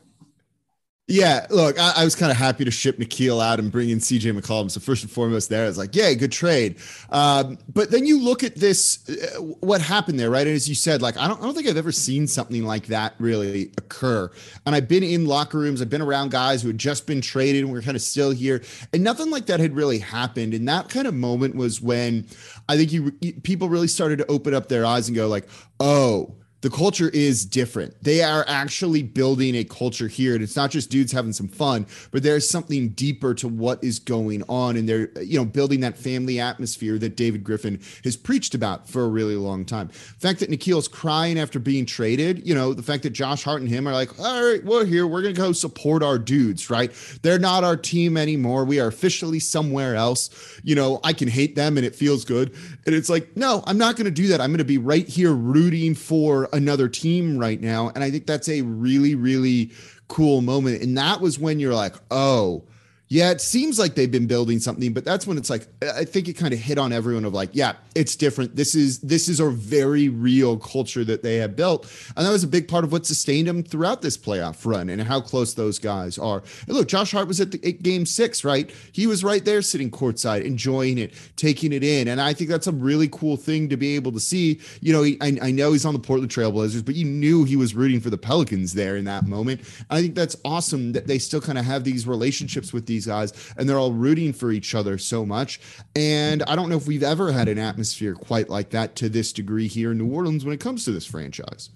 Yeah, 1.07 1.45
look, 1.51 1.77
I, 1.79 1.93
I 1.97 2.03
was 2.03 2.15
kind 2.15 2.31
of 2.31 2.37
happy 2.37 2.65
to 2.65 2.71
ship 2.71 2.97
Nickeil 2.97 3.39
out 3.39 3.59
and 3.59 3.71
bring 3.71 3.89
in 3.91 3.99
CJ 3.99 4.35
McCollum. 4.35 4.71
So 4.71 4.79
first 4.79 5.03
and 5.03 5.11
foremost, 5.11 5.49
there, 5.49 5.65
I 5.65 5.67
was 5.67 5.77
like, 5.77 5.95
"Yeah, 5.95 6.11
good 6.15 6.31
trade." 6.31 6.77
Um, 7.11 7.59
but 7.71 7.91
then 7.91 8.07
you 8.07 8.19
look 8.19 8.43
at 8.43 8.55
this, 8.55 9.07
uh, 9.07 9.39
what 9.39 9.81
happened 9.81 10.19
there, 10.19 10.31
right? 10.31 10.47
And 10.47 10.55
as 10.55 10.67
you 10.67 10.73
said, 10.73 11.03
like 11.03 11.15
I 11.15 11.27
don't, 11.27 11.39
I 11.39 11.43
don't 11.43 11.53
think 11.53 11.67
I've 11.67 11.77
ever 11.77 11.91
seen 11.91 12.25
something 12.25 12.63
like 12.65 12.87
that 12.87 13.13
really 13.19 13.71
occur. 13.77 14.31
And 14.65 14.73
I've 14.73 14.87
been 14.87 15.03
in 15.03 15.27
locker 15.27 15.59
rooms, 15.59 15.79
I've 15.79 15.91
been 15.91 16.01
around 16.01 16.31
guys 16.31 16.63
who 16.63 16.69
had 16.69 16.79
just 16.79 17.05
been 17.05 17.21
traded, 17.21 17.63
and 17.63 17.71
we're 17.71 17.83
kind 17.83 17.95
of 17.95 18.01
still 18.01 18.31
here, 18.31 18.63
and 18.91 19.03
nothing 19.03 19.29
like 19.29 19.45
that 19.45 19.59
had 19.59 19.75
really 19.75 19.99
happened. 19.99 20.55
And 20.55 20.67
that 20.69 20.89
kind 20.89 21.05
of 21.05 21.13
moment 21.13 21.53
was 21.55 21.79
when 21.79 22.25
I 22.67 22.77
think 22.77 22.91
you 22.91 23.11
people 23.43 23.69
really 23.69 23.87
started 23.89 24.17
to 24.17 24.25
open 24.25 24.55
up 24.55 24.69
their 24.69 24.87
eyes 24.87 25.07
and 25.07 25.15
go, 25.15 25.27
like, 25.27 25.47
"Oh." 25.79 26.33
The 26.65 26.71
culture 26.71 27.09
is 27.09 27.45
different. 27.45 27.93
They 28.03 28.23
are 28.23 28.43
actually 28.47 29.03
building 29.03 29.53
a 29.53 29.63
culture 29.63 30.07
here. 30.07 30.33
And 30.33 30.41
it's 30.41 30.55
not 30.55 30.71
just 30.71 30.89
dudes 30.89 31.11
having 31.11 31.31
some 31.31 31.47
fun, 31.47 31.85
but 32.09 32.23
there's 32.23 32.49
something 32.49 32.89
deeper 32.89 33.35
to 33.35 33.47
what 33.47 33.83
is 33.83 33.99
going 33.99 34.41
on. 34.49 34.75
And 34.75 34.89
they're, 34.89 35.11
you 35.21 35.37
know, 35.37 35.45
building 35.45 35.81
that 35.81 35.95
family 35.95 36.39
atmosphere 36.39 36.97
that 36.97 37.15
David 37.15 37.43
Griffin 37.43 37.79
has 38.03 38.17
preached 38.17 38.55
about 38.55 38.89
for 38.89 39.03
a 39.03 39.07
really 39.07 39.35
long 39.35 39.63
time. 39.63 39.89
The 39.89 40.27
fact 40.27 40.39
that 40.39 40.49
Nickeil's 40.49 40.87
crying 40.87 41.37
after 41.37 41.59
being 41.59 41.85
traded, 41.85 42.47
you 42.47 42.55
know, 42.55 42.73
the 42.73 42.81
fact 42.81 43.03
that 43.03 43.11
Josh 43.11 43.43
Hart 43.43 43.61
and 43.61 43.69
him 43.69 43.87
are 43.87 43.93
like, 43.93 44.19
all 44.19 44.43
right, 44.43 44.65
we're 44.65 44.85
here. 44.85 45.05
We're 45.05 45.21
going 45.21 45.35
to 45.35 45.39
go 45.39 45.51
support 45.51 46.01
our 46.01 46.17
dudes, 46.17 46.71
right? 46.71 46.91
They're 47.21 47.37
not 47.37 47.63
our 47.63 47.77
team 47.77 48.17
anymore. 48.17 48.65
We 48.65 48.79
are 48.79 48.87
officially 48.87 49.39
somewhere 49.39 49.95
else. 49.95 50.31
You 50.63 50.73
know, 50.73 50.99
I 51.03 51.13
can 51.13 51.27
hate 51.27 51.55
them 51.55 51.77
and 51.77 51.85
it 51.85 51.93
feels 51.93 52.25
good. 52.25 52.55
And 52.87 52.95
it's 52.95 53.07
like, 53.07 53.37
no, 53.37 53.63
I'm 53.67 53.77
not 53.77 53.97
going 53.97 54.05
to 54.05 54.11
do 54.11 54.29
that. 54.29 54.41
I'm 54.41 54.49
going 54.49 54.57
to 54.57 54.63
be 54.63 54.79
right 54.79 55.07
here 55.07 55.31
rooting 55.31 55.93
for 55.93 56.49
another 56.55 56.89
team 56.89 57.37
right 57.37 57.61
now. 57.61 57.91
And 57.93 58.03
I 58.03 58.09
think 58.09 58.25
that's 58.25 58.49
a 58.49 58.61
really, 58.61 59.13
really 59.13 59.71
cool 60.07 60.41
moment. 60.41 60.81
And 60.81 60.97
that 60.97 61.21
was 61.21 61.37
when 61.37 61.59
you're 61.59 61.75
like, 61.75 61.95
oh, 62.09 62.63
yeah, 63.07 63.29
it 63.29 63.39
seems 63.39 63.77
like 63.77 63.93
they've 63.93 64.11
been 64.11 64.25
building 64.25 64.59
something, 64.59 64.91
but 64.91 65.05
that's 65.05 65.27
when 65.27 65.37
it's 65.37 65.49
like 65.49 65.67
I 65.83 66.05
think 66.05 66.27
it 66.27 66.33
kind 66.33 66.53
of 66.53 66.59
hit 66.59 66.79
on 66.79 66.91
everyone 66.91 67.23
of 67.23 67.33
like, 67.33 67.51
yeah, 67.53 67.73
it's 67.93 68.15
different. 68.15 68.55
This 68.55 68.73
is 68.73 68.99
this 69.01 69.29
is 69.29 69.39
a 69.39 69.49
very 69.49 70.09
real 70.09 70.57
culture 70.57 71.03
that 71.03 71.21
they 71.21 71.35
have 71.35 71.55
built, 71.55 71.83
and 72.17 72.25
that 72.25 72.31
was 72.31 72.43
a 72.43 72.47
big 72.47 72.67
part 72.67 72.83
of 72.83 72.91
what 72.91 73.05
sustained 73.05 73.47
them 73.47 73.61
throughout 73.61 74.01
this 74.01 74.17
playoff 74.17 74.65
run 74.65 74.89
and 74.89 75.03
how 75.03 75.21
close 75.21 75.53
those 75.53 75.77
guys 75.77 76.17
are. 76.17 76.41
And 76.67 76.75
look, 76.75 76.87
Josh 76.87 77.11
Hart 77.11 77.27
was 77.27 77.39
at 77.39 77.51
the 77.51 77.73
game 77.73 78.07
six, 78.07 78.43
right? 78.43 78.71
He 78.91 79.05
was 79.05 79.23
right 79.23 79.45
there, 79.45 79.61
sitting 79.61 79.91
courtside, 79.91 80.43
enjoying 80.43 80.97
it, 80.97 81.13
taking 81.35 81.73
it 81.73 81.83
in, 81.83 82.07
and 82.07 82.19
I 82.19 82.33
think 82.33 82.49
that's 82.49 82.67
a 82.67 82.71
really 82.71 83.07
cool 83.09 83.37
thing 83.37 83.69
to 83.69 83.77
be 83.77 83.95
able 83.95 84.13
to 84.13 84.19
see. 84.19 84.59
You 84.81 84.93
know, 84.93 85.03
he, 85.03 85.17
I, 85.21 85.37
I 85.43 85.51
know 85.51 85.73
he's 85.73 85.85
on 85.85 85.93
the 85.93 85.99
Portland 85.99 86.31
Trailblazers, 86.31 86.83
but 86.83 86.95
you 86.95 87.05
knew 87.05 87.43
he 87.43 87.55
was 87.55 87.75
rooting 87.75 87.99
for 87.99 88.09
the 88.09 88.17
Pelicans 88.17 88.73
there 88.73 88.97
in 88.97 89.05
that 89.05 89.27
moment. 89.27 89.61
I 89.91 90.01
think 90.01 90.15
that's 90.15 90.35
awesome 90.43 90.93
that 90.93 91.05
they 91.05 91.19
still 91.19 91.41
kind 91.41 91.59
of 91.59 91.65
have 91.65 91.83
these 91.83 92.07
relationships 92.07 92.73
with 92.73 92.87
these 92.95 93.05
guys 93.07 93.33
and 93.57 93.67
they're 93.67 93.77
all 93.77 93.91
rooting 93.91 94.33
for 94.33 94.51
each 94.51 94.73
other 94.73 94.97
so 94.97 95.25
much. 95.25 95.59
And 95.95 96.43
I 96.43 96.55
don't 96.55 96.69
know 96.69 96.77
if 96.77 96.87
we've 96.87 97.03
ever 97.03 97.31
had 97.31 97.47
an 97.47 97.59
atmosphere 97.59 98.15
quite 98.15 98.49
like 98.49 98.69
that 98.71 98.95
to 98.97 99.09
this 99.09 99.33
degree 99.33 99.67
here 99.67 99.91
in 99.91 99.97
New 99.97 100.13
Orleans 100.13 100.45
when 100.45 100.53
it 100.53 100.59
comes 100.59 100.85
to 100.85 100.91
this 100.91 101.05
franchise. 101.05 101.69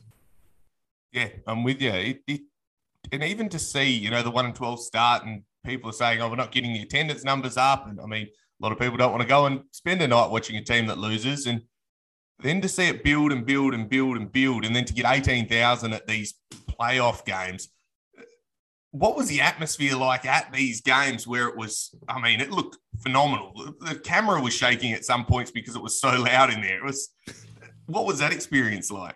Yeah, 1.11 1.29
I'm 1.47 1.63
with 1.63 1.81
you. 1.81 1.91
It, 1.91 2.21
it, 2.27 2.41
and 3.11 3.23
even 3.23 3.49
to 3.49 3.59
see, 3.59 3.89
you 3.89 4.09
know, 4.09 4.21
the 4.21 4.31
one 4.31 4.45
and 4.45 4.55
12 4.55 4.79
start 4.81 5.25
and 5.25 5.43
people 5.65 5.89
are 5.89 5.93
saying, 5.93 6.21
oh, 6.21 6.29
we're 6.29 6.35
not 6.35 6.51
getting 6.51 6.73
the 6.73 6.81
attendance 6.81 7.23
numbers 7.23 7.57
up. 7.57 7.87
And 7.87 7.99
I 7.99 8.05
mean, 8.05 8.27
a 8.27 8.63
lot 8.63 8.71
of 8.71 8.79
people 8.79 8.97
don't 8.97 9.11
want 9.11 9.21
to 9.21 9.27
go 9.27 9.45
and 9.45 9.61
spend 9.71 10.01
a 10.01 10.07
night 10.07 10.29
watching 10.29 10.57
a 10.57 10.63
team 10.63 10.87
that 10.87 10.97
loses. 10.97 11.45
And 11.47 11.61
then 12.41 12.61
to 12.61 12.69
see 12.69 12.87
it 12.87 13.03
build 13.03 13.31
and 13.31 13.45
build 13.45 13.73
and 13.73 13.89
build 13.89 14.17
and 14.17 14.31
build, 14.31 14.65
and 14.65 14.75
then 14.75 14.85
to 14.85 14.93
get 14.93 15.05
18,000 15.07 15.93
at 15.93 16.07
these 16.07 16.35
playoff 16.79 17.25
games, 17.25 17.69
what 18.91 19.15
was 19.15 19.27
the 19.27 19.41
atmosphere 19.41 19.95
like 19.95 20.25
at 20.25 20.51
these 20.51 20.81
games 20.81 21.27
where 21.27 21.47
it 21.47 21.55
was 21.55 21.93
i 22.07 22.19
mean 22.19 22.39
it 22.39 22.51
looked 22.51 22.77
phenomenal. 23.01 23.53
The 23.81 23.95
camera 23.95 24.41
was 24.41 24.53
shaking 24.53 24.93
at 24.93 25.05
some 25.05 25.25
points 25.25 25.51
because 25.51 25.75
it 25.75 25.81
was 25.81 25.99
so 25.99 26.09
loud 26.09 26.51
in 26.51 26.61
there. 26.61 26.77
It 26.77 26.83
was 26.83 27.09
what 27.85 28.05
was 28.05 28.19
that 28.19 28.31
experience 28.31 28.91
like 28.91 29.15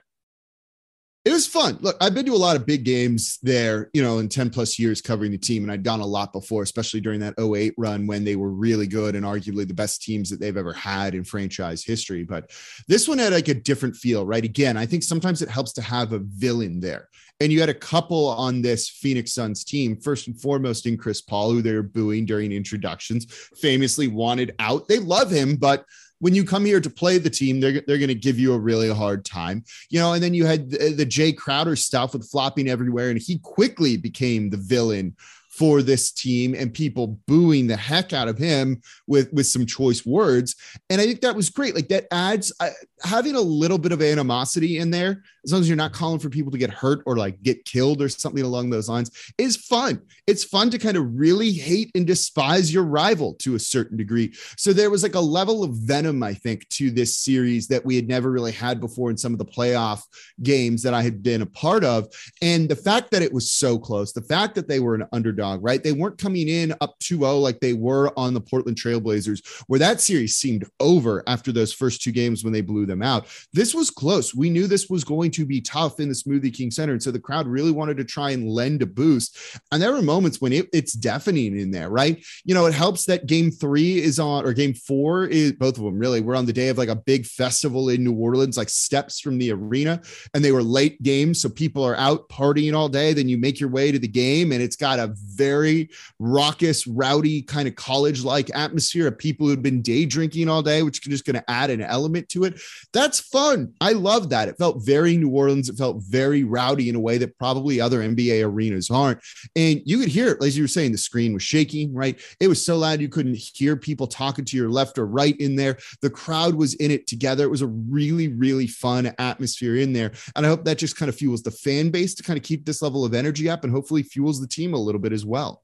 it 1.26 1.32
was 1.32 1.48
fun. 1.48 1.78
Look, 1.80 1.96
I've 2.02 2.14
been 2.14 2.26
to 2.26 2.34
a 2.34 2.36
lot 2.36 2.58
of 2.58 2.66
big 2.66 2.84
games 2.84 3.40
there, 3.42 3.90
you 3.94 4.04
know, 4.04 4.20
in 4.20 4.28
10 4.28 4.50
plus 4.50 4.78
years 4.78 5.02
covering 5.02 5.32
the 5.32 5.38
team, 5.38 5.64
and 5.64 5.72
I'd 5.72 5.82
done 5.82 6.02
a 6.02 6.06
lot 6.06 6.34
before, 6.34 6.64
especially 6.64 7.00
during 7.00 7.22
that 7.22 7.40
08 7.40 7.74
run 7.78 8.06
when 8.06 8.26
they 8.26 8.36
were 8.36 8.52
really 8.52 8.88
good 8.88 9.16
and 9.16 9.26
arguably 9.26 9.66
the 9.66 9.74
best 9.74 10.02
teams 10.02 10.30
that 10.30 10.42
they've 10.42 10.58
ever 10.58 10.74
had 10.74 11.16
in 11.16 11.24
franchise 11.24 11.84
history. 11.84 12.24
But 12.24 12.52
this 12.90 13.08
one 13.08 13.20
had 13.20 13.32
like 13.32 13.48
a 13.48 13.54
different 13.54 13.96
feel, 13.96 14.26
right? 14.26 14.44
Again, 14.44 14.76
I 14.76 14.86
think 14.86 15.04
sometimes 15.04 15.42
it 15.42 15.50
helps 15.50 15.72
to 15.74 15.82
have 15.82 16.12
a 16.12 16.20
villain 16.20 16.82
there. 16.82 17.08
And 17.40 17.52
you 17.52 17.60
had 17.60 17.70
a 17.70 17.74
couple 17.74 18.28
on 18.28 18.62
this 18.62 18.90
Phoenix 18.90 19.34
Suns 19.34 19.64
team, 19.64 20.00
first 20.00 20.28
and 20.28 20.40
foremost 20.40 20.86
in 20.86 20.98
Chris 20.98 21.22
Paul, 21.22 21.52
who 21.52 21.62
they 21.62 21.74
were 21.74 21.84
booing 21.84 22.26
during 22.26 22.52
introductions, 22.52 23.26
famously 23.56 24.08
wanted 24.08 24.56
out. 24.60 24.88
They 24.88 25.00
love 25.00 25.32
him, 25.32 25.56
but 25.56 25.86
when 26.24 26.34
you 26.34 26.46
come 26.46 26.64
here 26.64 26.80
to 26.80 26.90
play 26.90 27.18
the 27.18 27.30
team, 27.30 27.60
they're, 27.60 27.82
they're 27.86 27.98
going 27.98 28.08
to 28.08 28.16
give 28.16 28.40
you 28.40 28.54
a 28.54 28.58
really 28.58 28.90
hard 28.90 29.26
time, 29.26 29.62
you 29.90 30.00
know. 30.00 30.14
And 30.14 30.24
then 30.24 30.34
you 30.34 30.46
had 30.46 30.72
the, 30.72 30.94
the 30.94 31.06
Jae 31.06 31.36
Crowder 31.36 31.76
stuff 31.76 32.14
with 32.14 32.30
flopping 32.30 32.70
everywhere, 32.70 33.10
and 33.10 33.20
he 33.20 33.40
quickly 33.40 33.98
became 33.98 34.50
the 34.50 34.56
villain 34.56 35.18
for 35.50 35.82
this 35.82 36.14
team 36.14 36.56
and 36.58 36.74
people 36.74 37.20
booing 37.28 37.68
the 37.68 37.76
heck 37.76 38.14
out 38.14 38.30
of 38.30 38.38
him 38.38 38.82
with 39.06 39.32
with 39.34 39.46
some 39.46 39.68
choice 39.68 40.04
words 40.04 40.56
and 40.90 41.00
i 41.00 41.06
think 41.06 41.22
that 41.22 41.36
was 41.36 41.52
great 41.52 41.76
like 41.76 41.90
that 41.90 42.08
adds 42.12 42.52
uh, 42.60 42.72
having 43.04 43.36
a 43.36 43.42
little 43.42 43.78
bit 43.78 43.92
of 43.92 44.02
animosity 44.02 44.78
in 44.78 44.92
there 44.92 45.24
as 45.46 45.52
long 45.52 45.62
as 45.62 45.68
you're 45.68 45.76
not 45.76 45.92
calling 45.92 46.20
for 46.20 46.30
people 46.30 46.52
to 46.52 46.58
get 46.58 46.70
hurt 46.70 47.02
or 47.06 47.18
like 47.18 47.42
get 47.44 47.66
killed 47.66 48.02
or 48.02 48.08
something 48.08 48.44
along 48.44 48.70
those 48.70 48.88
lines 48.88 49.34
is 49.38 49.58
fun. 49.58 50.02
It's 50.28 50.44
fun 50.44 50.70
to 50.70 50.78
kind 50.78 50.96
of 50.96 51.18
really 51.18 51.52
hate 51.52 51.92
and 51.96 52.08
despise 52.08 52.74
your 52.74 52.84
rival 52.84 53.34
to 53.40 53.56
a 53.56 53.60
certain 53.60 53.98
degree. 53.98 54.34
So 54.58 54.72
there 54.72 54.90
was 54.90 55.04
like 55.04 55.16
a 55.16 55.20
level 55.20 55.64
of 55.64 55.72
venom 55.74 56.24
i 56.24 56.34
think 56.34 56.68
to 56.70 56.92
this 56.92 57.18
series 57.18 57.68
that 57.68 57.84
we 57.84 57.96
had 57.96 58.08
never 58.08 58.32
really 58.32 58.52
had 58.52 58.80
before 58.80 59.10
in 59.10 59.18
some 59.18 59.34
of 59.34 59.40
the 59.40 59.46
playoff 59.46 60.04
games 60.42 60.82
that 60.84 60.94
i 60.94 61.02
had 61.02 61.24
been 61.24 61.42
a 61.42 61.46
part 61.48 61.84
of. 61.84 62.08
And 62.42 62.70
the 62.70 62.76
fact 62.76 63.12
that 63.12 63.22
it 63.22 63.34
was 63.34 63.52
so 63.52 63.78
close 63.78 64.14
the 64.14 64.22
fact 64.22 64.56
that 64.56 64.68
they 64.68 64.80
were 64.80 64.96
an 64.96 65.08
underdog 65.12 65.64
right? 65.64 65.84
They 65.84 65.94
weren't 65.94 66.18
coming 66.18 66.50
in 66.50 66.74
up 66.82 67.00
2-0 67.00 67.42
like 67.42 67.60
they 67.60 67.74
were 67.74 68.12
on 68.18 68.34
the 68.34 68.42
Portland 68.42 68.78
Trailblazers, 68.78 69.64
where 69.68 69.80
that 69.80 70.02
series 70.02 70.36
seemed 70.36 70.66
over 70.80 71.24
after 71.28 71.52
those 71.52 71.74
first 71.74 72.02
two 72.02 72.12
games 72.12 72.44
when 72.44 72.54
they 72.54 72.62
blew 72.62 72.86
them 72.86 72.93
out. 73.02 73.28
This 73.54 73.74
was 73.74 73.90
close. 73.90 74.36
We 74.36 74.50
knew 74.50 74.68
this 74.68 74.90
was 74.90 75.04
going 75.04 75.32
to 75.32 75.46
be 75.46 75.62
tough 75.62 76.00
in 76.00 76.10
the 76.10 76.16
Smoothie 76.16 76.54
King 76.54 76.72
Center. 76.72 76.94
And 76.94 77.02
so 77.02 77.12
the 77.12 77.20
crowd 77.20 77.48
really 77.48 77.72
wanted 77.72 77.98
to 77.98 78.04
try 78.04 78.32
and 78.32 78.50
lend 78.50 78.82
a 78.82 78.86
boost. 78.86 79.38
And 79.72 79.82
there 79.82 79.92
were 79.92 80.02
moments 80.02 80.42
when 80.42 80.54
it, 80.54 80.70
it's 80.74 80.94
deafening 80.94 81.58
in 81.58 81.72
there, 81.72 81.90
right? 81.90 82.24
You 82.44 82.54
know, 82.54 82.66
it 82.66 82.74
helps 82.74 83.06
that 83.06 83.26
game 83.26 83.52
three 83.52 84.02
is 84.02 84.20
on, 84.20 84.46
or 84.46 84.54
game 84.54 84.74
four 84.74 85.26
is 85.26 85.54
both 85.54 85.78
of 85.78 85.84
them 85.84 85.98
really. 85.98 86.22
We're 86.22 86.36
on 86.36 86.46
the 86.46 86.54
day 86.54 86.70
of 86.70 86.78
like 86.78 86.90
a 86.90 86.96
big 86.96 87.26
festival 87.26 87.90
in 87.90 88.04
New 88.04 88.14
Orleans, 88.14 88.58
like 88.58 88.70
steps 88.70 89.20
from 89.20 89.38
the 89.38 89.52
arena, 89.52 90.02
and 90.34 90.44
they 90.44 90.52
were 90.52 90.64
late 90.64 91.02
games. 91.02 91.42
So 91.42 91.50
people 91.50 91.84
are 91.84 91.96
out 91.96 92.28
partying 92.30 92.76
all 92.76 92.90
day. 92.90 93.14
Then 93.14 93.30
you 93.30 93.38
make 93.38 93.60
your 93.60 93.70
way 93.70 93.92
to 93.92 94.00
the 94.00 94.08
game, 94.08 94.52
and 94.52 94.62
it's 94.62 94.76
got 94.76 95.00
a 95.00 95.14
very 95.18 95.90
raucous, 96.20 96.86
rowdy 96.88 97.42
kind 97.42 97.68
of 97.68 97.76
college 97.76 98.24
like 98.24 98.50
atmosphere 98.56 99.08
of 99.08 99.18
people 99.18 99.48
who'd 99.48 99.64
been 99.64 99.82
day 99.82 100.06
drinking 100.06 100.50
all 100.50 100.62
day, 100.62 100.84
which 100.84 101.06
is 101.06 101.12
just 101.12 101.26
going 101.26 101.36
to 101.36 101.50
add 101.50 101.70
an 101.70 101.82
element 101.82 102.30
to 102.30 102.44
it. 102.44 102.60
That's 102.92 103.20
fun. 103.20 103.74
I 103.80 103.94
love 103.94 104.30
that. 104.30 104.50
It 104.50 104.58
felt 104.58 104.86
very 104.86 105.18
New 105.18 105.30
Orleans. 105.30 105.70
It 105.70 105.78
felt 105.78 106.04
very 106.04 106.44
rowdy 106.44 106.90
in 106.90 106.96
a 106.96 107.00
way 107.00 107.18
that 107.18 107.38
probably 107.38 107.80
other 107.80 108.00
NBA 108.00 108.46
arenas 108.46 108.90
aren't. 108.90 109.20
And 109.56 109.82
you 109.86 110.00
could 110.00 110.10
hear 110.10 110.30
it, 110.30 110.44
as 110.44 110.58
you 110.58 110.64
were 110.64 110.68
saying, 110.68 110.92
the 110.92 110.98
screen 110.98 111.34
was 111.34 111.44
shaking, 111.44 111.94
right? 111.94 112.20
It 112.40 112.48
was 112.48 112.64
so 112.64 112.78
loud 112.78 113.02
you 113.02 113.10
couldn't 113.10 113.38
hear 113.38 113.76
people 113.76 114.08
talking 114.08 114.46
to 114.46 114.58
your 114.58 114.70
left 114.70 114.98
or 114.98 115.06
right 115.06 115.36
in 115.38 115.56
there. 115.56 115.78
The 116.02 116.10
crowd 116.10 116.56
was 116.56 116.74
in 116.76 116.92
it 116.92 117.08
together. 117.08 117.44
It 117.44 117.52
was 117.52 117.62
a 117.62 117.68
really, 117.68 118.28
really 118.28 118.68
fun 118.68 119.14
atmosphere 119.18 119.78
in 119.78 119.94
there. 119.94 120.12
And 120.36 120.46
I 120.46 120.50
hope 120.50 120.66
that 120.66 120.78
just 120.78 120.98
kind 120.98 121.10
of 121.10 121.16
fuels 121.16 121.44
the 121.44 121.52
fan 121.52 121.90
base 121.90 122.16
to 122.16 122.24
kind 122.24 122.38
of 122.38 122.44
keep 122.44 122.66
this 122.66 122.82
level 122.82 123.06
of 123.06 123.14
energy 123.14 123.50
up 123.50 123.64
and 123.64 123.72
hopefully 123.72 124.04
fuels 124.04 124.42
the 124.42 124.48
team 124.48 124.74
a 124.74 124.78
little 124.78 125.02
bit 125.02 125.14
as 125.14 125.26
well. 125.26 125.64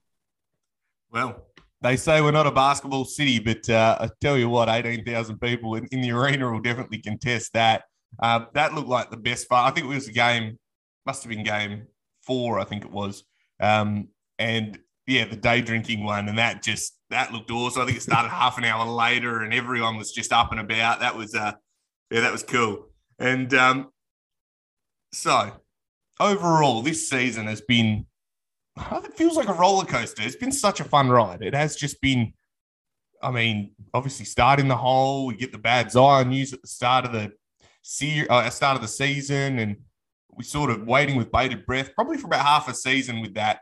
Well, 1.12 1.48
they 1.82 1.96
say 1.96 2.22
we're 2.22 2.32
not 2.32 2.48
a 2.48 2.52
basketball 2.52 3.06
city, 3.06 3.40
but 3.40 3.70
uh, 3.70 3.98
I 4.02 4.10
tell 4.22 4.38
you 4.38 4.50
what, 4.50 4.70
18,000 4.70 5.40
people 5.40 5.76
in, 5.76 5.86
in, 5.88 6.02
the 6.02 6.12
arena 6.12 6.52
will 6.52 6.60
definitely 6.60 7.02
contest 7.02 7.54
that. 7.54 7.84
Uh, 8.22 8.46
that 8.54 8.74
looked 8.74 8.90
like 8.90 9.12
the 9.12 9.18
best 9.18 9.48
part. 9.48 9.72
I 9.72 9.74
think 9.74 9.86
it 9.86 9.96
was 9.96 10.08
a 10.08 10.12
game, 10.12 10.58
must 11.06 11.24
have 11.24 11.30
been 11.30 11.44
game 11.44 11.88
four, 12.24 12.60
I 12.60 12.66
think 12.66 12.84
it 12.84 12.92
was. 12.92 13.24
Um, 13.60 14.10
and 14.38 14.78
yeah, 15.08 15.26
the 15.26 15.36
day 15.36 15.62
drinking 15.62 16.04
one, 16.04 16.30
and 16.30 16.38
that 16.38 16.62
just 16.62 16.98
that 17.10 17.34
looked 17.34 17.50
awesome. 17.50 17.82
I 17.82 17.86
think 17.86 17.98
it 17.98 18.02
started 18.02 18.30
half 18.30 18.58
an 18.58 18.64
hour 18.64 18.86
later, 18.86 19.42
and 19.42 19.54
everyone 19.54 19.98
was 19.98 20.12
just 20.12 20.32
up 20.32 20.52
and 20.52 20.60
about. 20.60 21.00
That 21.00 21.16
was 21.16 21.34
uh, 21.34 21.54
yeah, 22.12 22.22
that 22.22 22.32
was 22.32 22.44
cool. 22.44 22.88
And 23.18 23.54
um, 23.54 23.90
so 25.12 25.52
overall, 26.20 26.82
this 26.82 27.10
season 27.10 27.48
has 27.48 27.62
been 27.62 28.06
it 29.04 29.14
feels 29.14 29.36
like 29.36 29.48
a 29.48 29.54
roller 29.54 29.86
coaster. 29.86 30.24
It's 30.24 30.36
been 30.36 30.52
such 30.52 30.80
a 30.80 30.84
fun 30.84 31.10
ride. 31.10 31.42
It 31.42 31.54
has 31.54 31.76
just 31.76 32.02
been, 32.02 32.34
I 33.22 33.32
mean, 33.32 33.72
obviously 33.94 34.26
starting 34.26 34.68
the 34.68 34.78
hole, 34.78 35.26
we 35.26 35.36
get 35.36 35.52
the 35.52 35.58
bad 35.58 35.92
Zion 35.92 36.30
news 36.30 36.54
at 36.54 36.62
the 36.62 36.68
start 36.68 37.06
of 37.06 37.12
the 37.12 37.32
se- 37.82 38.28
uh, 38.28 38.50
start 38.50 38.76
of 38.76 38.82
the 38.82 38.88
season, 38.88 39.60
and 39.60 39.78
we 40.36 40.44
sort 40.44 40.70
of 40.70 40.88
waiting 40.88 41.16
with 41.16 41.32
bated 41.32 41.66
breath, 41.66 41.94
probably 41.96 42.18
for 42.18 42.28
about 42.28 42.46
half 42.46 42.68
a 42.70 42.74
season 42.74 43.22
with 43.22 43.34
that. 43.36 43.60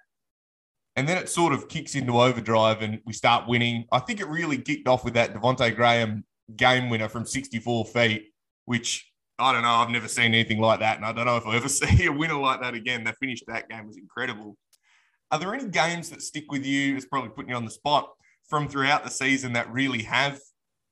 And 0.96 1.08
then 1.08 1.18
it 1.18 1.30
sort 1.30 1.54
of 1.54 1.70
kicks 1.70 1.96
into 1.96 2.20
overdrive 2.20 2.82
and 2.82 3.00
we 3.06 3.14
start 3.14 3.48
winning. 3.48 3.86
I 3.92 4.00
think 4.00 4.20
it 4.20 4.28
really 4.28 4.58
kicked 4.58 4.88
off 4.88 5.06
with 5.06 5.14
that 5.14 5.34
Devonte 5.34 5.76
Graham 5.76 6.26
game 6.56 6.90
winner 6.90 7.08
from 7.08 7.26
64 7.26 7.86
feet, 7.86 8.32
which 8.66 9.12
I 9.40 9.54
don't 9.54 9.62
know. 9.62 9.70
I've 9.70 9.92
never 9.92 10.08
seen 10.08 10.34
anything 10.34 10.60
like 10.60 10.80
that. 10.80 10.98
And 10.98 11.06
I 11.06 11.14
don't 11.14 11.26
know 11.26 11.38
if 11.38 11.46
I'll 11.46 11.54
ever 11.54 11.70
see 11.70 12.08
a 12.08 12.12
winner 12.12 12.40
like 12.40 12.62
that 12.62 12.74
again. 12.74 13.04
They 13.04 13.12
finished 13.12 13.44
that 13.48 13.70
game 13.70 13.86
was 13.86 13.98
incredible. 13.98 14.58
Are 15.32 15.40
there 15.40 15.54
any 15.54 15.68
games 15.68 16.10
that 16.10 16.22
stick 16.22 16.52
with 16.52 16.66
you? 16.66 16.96
It's 16.96 17.06
probably 17.06 17.30
putting 17.30 17.50
you 17.50 17.56
on 17.56 17.66
the 17.66 17.72
spot 17.72 18.14
from 18.48 18.68
throughout 18.68 19.04
the 19.04 19.10
season 19.10 19.54
that 19.54 19.72
really 19.72 20.04
have 20.04 20.40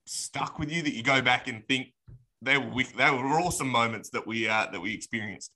stuck 0.06 0.60
with 0.60 0.72
you 0.72 0.82
that 0.82 0.94
you 0.94 1.04
go 1.04 1.22
back 1.22 1.48
and 1.48 1.66
think 1.68 1.88
they 2.42 2.58
were 2.58 2.84
they 2.98 3.10
were 3.10 3.40
awesome 3.40 3.70
moments 3.70 4.10
that 4.10 4.28
we 4.28 4.48
uh, 4.48 4.68
that 4.72 4.82
we 4.82 4.94
experienced. 4.94 5.52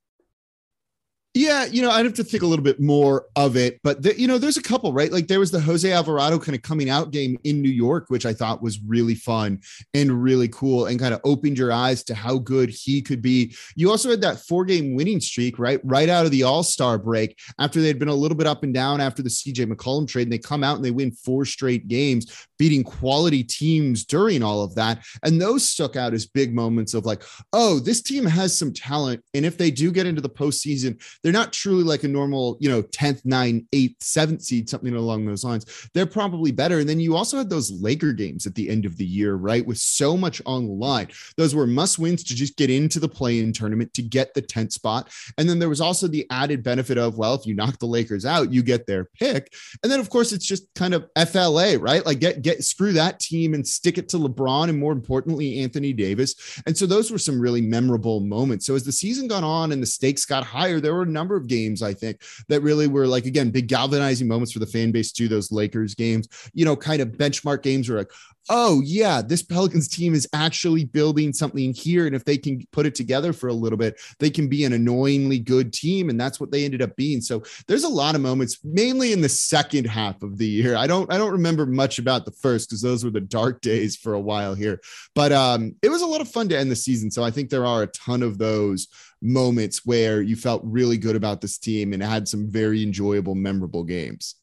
Yeah, 1.40 1.64
you 1.64 1.82
know, 1.82 1.90
I'd 1.90 2.04
have 2.04 2.16
to 2.16 2.24
think 2.26 2.44
a 2.44 2.46
little 2.46 2.66
bit 2.66 2.82
more 2.82 3.28
of 3.38 3.56
it, 3.56 3.80
but 3.82 4.04
the, 4.04 4.20
you 4.20 4.28
know, 4.28 4.38
there's 4.38 4.58
a 4.58 4.62
couple, 4.62 4.92
right? 4.92 5.10
Like 5.10 5.28
there 5.28 5.40
was 5.40 5.52
the 5.52 5.62
Jose 5.62 5.90
Alvarado 5.90 6.38
kind 6.38 6.54
of 6.54 6.64
coming 6.64 6.90
out 6.90 7.12
game 7.12 7.38
in 7.46 7.62
New 7.62 7.72
York, 7.72 8.08
which 8.10 8.26
I 8.26 8.34
thought 8.34 8.62
was 8.62 8.82
really 8.86 9.16
fun 9.16 9.62
and 9.94 10.22
really 10.22 10.50
cool, 10.50 10.88
and 10.88 11.00
kind 11.00 11.14
of 11.14 11.22
opened 11.24 11.58
your 11.58 11.72
eyes 11.72 12.04
to 12.04 12.14
how 12.14 12.40
good 12.40 12.70
he 12.70 13.02
could 13.02 13.22
be. 13.22 13.56
You 13.78 13.90
also 13.90 14.10
had 14.10 14.20
that 14.20 14.42
four 14.42 14.66
game 14.66 14.96
winning 14.96 15.22
streak, 15.22 15.60
right? 15.60 15.80
Right 15.86 16.10
out 16.10 16.26
of 16.26 16.32
the 16.32 16.44
All 16.44 16.62
Star 16.62 16.98
break, 16.98 17.40
after 17.58 17.80
they'd 17.80 18.00
been 18.00 18.10
a 18.10 18.14
little 18.14 18.36
bit 18.36 18.46
up 18.46 18.64
and 18.64 18.74
down 18.74 19.00
after 19.00 19.24
the 19.24 19.30
CJ 19.30 19.72
McCollum 19.72 20.10
trade, 20.10 20.24
and 20.24 20.34
they 20.34 20.40
come 20.40 20.62
out 20.62 20.76
and 20.76 20.84
they 20.84 20.92
win 20.92 21.14
four 21.14 21.46
straight 21.46 21.88
games, 21.88 22.48
beating 22.58 22.84
quality 22.84 23.46
teams 23.46 24.04
during 24.04 24.44
all 24.44 24.62
of 24.62 24.76
that, 24.76 25.06
and 25.24 25.42
those 25.42 25.66
stuck 25.66 25.96
out 25.96 26.14
as 26.14 26.26
big 26.26 26.54
moments 26.54 26.94
of 26.94 27.06
like, 27.06 27.24
oh, 27.54 27.80
this 27.80 28.02
team 28.02 28.26
has 28.26 28.58
some 28.58 28.74
talent, 28.74 29.24
and 29.34 29.46
if 29.46 29.58
they 29.58 29.72
do 29.72 29.90
get 29.90 30.06
into 30.06 30.20
the 30.20 30.28
postseason 30.28 31.02
they're 31.29 31.29
not 31.32 31.54
truly 31.54 31.84
like 31.84 32.04
a 32.04 32.08
normal, 32.08 32.58
you 32.60 32.70
know, 32.70 32.82
10th, 32.82 33.24
9th, 33.24 33.68
8th, 33.72 33.98
7th 34.00 34.42
seed, 34.42 34.70
something 34.70 34.94
along 34.94 35.26
those 35.26 35.44
lines. 35.44 35.90
They're 35.94 36.06
probably 36.06 36.52
better. 36.52 36.80
And 36.80 36.90
then 36.90 37.00
you 37.00 37.16
also 37.16 37.38
had 37.38 37.50
those 37.50 37.72
Laker 37.72 38.14
games 38.14 38.46
at 38.46 38.56
the 38.56 38.70
end 38.70 38.86
of 38.86 38.98
the 38.98 39.06
year, 39.06 39.36
right? 39.36 39.66
With 39.66 39.78
so 39.78 40.16
much 40.16 40.42
on 40.46 40.68
the 40.68 40.74
line. 40.74 41.10
Those 41.38 41.56
were 41.56 41.68
must 41.68 42.00
wins 42.00 42.24
to 42.26 42.36
just 42.36 42.58
get 42.58 42.70
into 42.70 43.00
the 43.00 43.10
play 43.10 43.40
in 43.40 43.54
tournament 43.54 43.94
to 43.94 44.02
get 44.02 44.34
the 44.34 44.42
10th 44.42 44.74
spot. 44.74 45.10
And 45.38 45.50
then 45.50 45.60
there 45.60 45.70
was 45.70 45.82
also 45.82 46.08
the 46.08 46.26
added 46.32 46.64
benefit 46.64 46.98
of, 46.98 47.18
well, 47.18 47.36
if 47.36 47.46
you 47.46 47.56
knock 47.56 47.80
the 47.80 47.86
Lakers 47.86 48.26
out, 48.26 48.54
you 48.54 48.64
get 48.64 48.86
their 48.86 49.06
pick. 49.06 49.54
And 49.84 49.92
then, 49.92 50.00
of 50.00 50.10
course, 50.10 50.32
it's 50.32 50.46
just 50.46 50.74
kind 50.76 50.94
of 50.94 51.10
FLA, 51.28 51.78
right? 51.78 52.06
Like 52.06 52.20
get, 52.20 52.42
get, 52.42 52.64
screw 52.64 52.94
that 52.94 53.20
team 53.20 53.54
and 53.54 53.68
stick 53.68 53.98
it 53.98 54.10
to 54.10 54.18
LeBron 54.18 54.70
and 54.70 54.80
more 54.80 54.92
importantly, 54.92 55.60
Anthony 55.60 55.94
Davis. 55.94 56.62
And 56.66 56.78
so 56.78 56.86
those 56.86 57.12
were 57.12 57.18
some 57.18 57.40
really 57.40 57.62
memorable 57.62 58.20
moments. 58.20 58.66
So 58.66 58.76
as 58.76 58.84
the 58.84 58.92
season 58.92 59.28
got 59.28 59.44
on 59.44 59.72
and 59.72 59.82
the 59.82 59.88
stakes 59.88 60.26
got 60.26 60.44
higher, 60.44 60.80
there 60.80 60.94
were 60.94 61.06
number 61.10 61.36
of 61.36 61.48
games, 61.48 61.82
I 61.82 61.94
think, 61.94 62.22
that 62.48 62.62
really 62.62 62.88
were 62.88 63.08
like, 63.08 63.26
again, 63.26 63.50
big 63.50 63.68
galvanizing 63.68 64.28
moments 64.28 64.52
for 64.52 64.60
the 64.60 64.68
fan 64.68 64.92
base 64.92 65.12
too. 65.12 65.28
Those 65.28 65.52
Lakers 65.52 65.96
games, 65.96 66.28
you 66.54 66.66
know, 66.66 66.76
kind 66.76 67.02
of 67.02 67.10
benchmark 67.10 67.64
games 67.64 67.90
were 67.90 67.98
like, 67.98 68.12
oh, 68.50 68.82
yeah, 68.84 69.22
this 69.22 69.44
Pelicans 69.44 69.88
team 69.88 70.14
is 70.14 70.28
actually 70.34 70.84
building 70.84 71.32
something 71.32 71.74
here. 71.74 72.08
And 72.08 72.16
if 72.16 72.26
they 72.26 72.38
can 72.38 72.66
put 72.72 72.86
it 72.86 72.96
together 72.96 73.32
for 73.32 73.48
a 73.48 73.54
little 73.54 73.78
bit, 73.78 74.00
they 74.20 74.30
can 74.30 74.48
be 74.48 74.66
an 74.66 74.74
annoyingly 74.74 75.40
good 75.40 75.72
team. 75.72 76.10
And 76.10 76.20
that's 76.20 76.40
what 76.40 76.52
they 76.52 76.66
ended 76.66 76.82
up 76.82 76.96
being. 76.96 77.22
So 77.22 77.44
there's 77.68 77.84
a 77.84 77.90
lot 77.90 78.16
of 78.16 78.22
moments, 78.22 78.60
mainly 78.64 79.14
in 79.14 79.22
the 79.22 79.30
second 79.30 79.86
half 79.86 80.22
of 80.24 80.38
the 80.38 80.48
year. 80.48 80.76
I 80.76 80.88
don't, 80.88 81.12
I 81.14 81.18
don't 81.18 81.32
remember 81.32 81.66
much 81.66 82.00
about 82.00 82.26
the 82.26 82.32
first 82.32 82.70
because 82.70 82.82
those 82.82 83.04
were 83.04 83.12
the 83.12 83.22
dark 83.22 83.62
days 83.70 83.96
for 83.96 84.14
a 84.14 84.20
while 84.20 84.56
here. 84.56 84.82
But 85.14 85.32
um, 85.32 85.76
it 85.82 85.90
was 85.90 86.02
a 86.02 86.08
lot 86.08 86.22
of 86.22 86.30
fun 86.30 86.50
to 86.50 86.58
end 86.58 86.72
the 86.72 86.76
season. 86.76 87.12
So 87.12 87.24
I 87.24 87.32
think 87.32 87.50
there 87.50 87.66
are 87.66 87.84
a 87.84 87.88
ton 87.88 88.24
of 88.24 88.40
those 88.40 88.88
moments 89.22 89.86
where 89.86 90.22
you 90.22 90.36
felt 90.36 90.62
really 90.64 90.98
good 90.98 91.16
about 91.16 91.42
this 91.42 91.58
team 91.58 91.94
and 91.94 92.02
had 92.02 92.28
some 92.28 92.50
very 92.50 92.82
enjoyable, 92.82 93.36
memorable 93.36 93.84
games. 93.84 94.36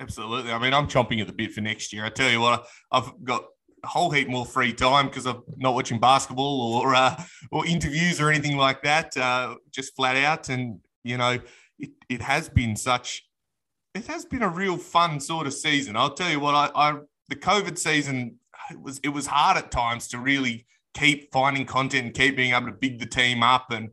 Absolutely. 0.00 0.50
I 0.50 0.58
mean, 0.58 0.72
I'm 0.72 0.88
chomping 0.88 1.20
at 1.20 1.26
the 1.26 1.32
bit 1.32 1.52
for 1.52 1.60
next 1.60 1.92
year. 1.92 2.06
I 2.06 2.08
tell 2.08 2.30
you 2.30 2.40
what, 2.40 2.66
I've 2.90 3.12
got 3.22 3.44
a 3.84 3.86
whole 3.86 4.10
heap 4.10 4.28
more 4.28 4.46
free 4.46 4.72
time 4.72 5.06
because 5.06 5.26
I'm 5.26 5.42
not 5.58 5.74
watching 5.74 6.00
basketball 6.00 6.80
or 6.82 6.94
uh, 6.94 7.22
or 7.52 7.66
interviews 7.66 8.18
or 8.20 8.30
anything 8.30 8.56
like 8.56 8.82
that. 8.82 9.14
Uh, 9.14 9.56
just 9.70 9.94
flat 9.94 10.16
out, 10.16 10.48
and 10.48 10.80
you 11.04 11.18
know, 11.18 11.38
it, 11.78 11.90
it 12.08 12.22
has 12.22 12.48
been 12.48 12.76
such. 12.76 13.26
It 13.94 14.06
has 14.06 14.24
been 14.24 14.42
a 14.42 14.48
real 14.48 14.78
fun 14.78 15.20
sort 15.20 15.46
of 15.46 15.52
season. 15.52 15.96
I'll 15.96 16.14
tell 16.14 16.30
you 16.30 16.40
what, 16.40 16.54
I, 16.54 16.70
I 16.74 16.98
the 17.28 17.36
COVID 17.36 17.76
season 17.76 18.36
it 18.70 18.80
was 18.80 19.00
it 19.04 19.10
was 19.10 19.26
hard 19.26 19.58
at 19.58 19.70
times 19.70 20.08
to 20.08 20.18
really 20.18 20.66
keep 20.94 21.30
finding 21.30 21.66
content 21.66 22.06
and 22.06 22.14
keep 22.14 22.36
being 22.36 22.54
able 22.54 22.66
to 22.66 22.72
big 22.72 22.98
the 22.98 23.06
team 23.06 23.42
up 23.42 23.70
and 23.70 23.90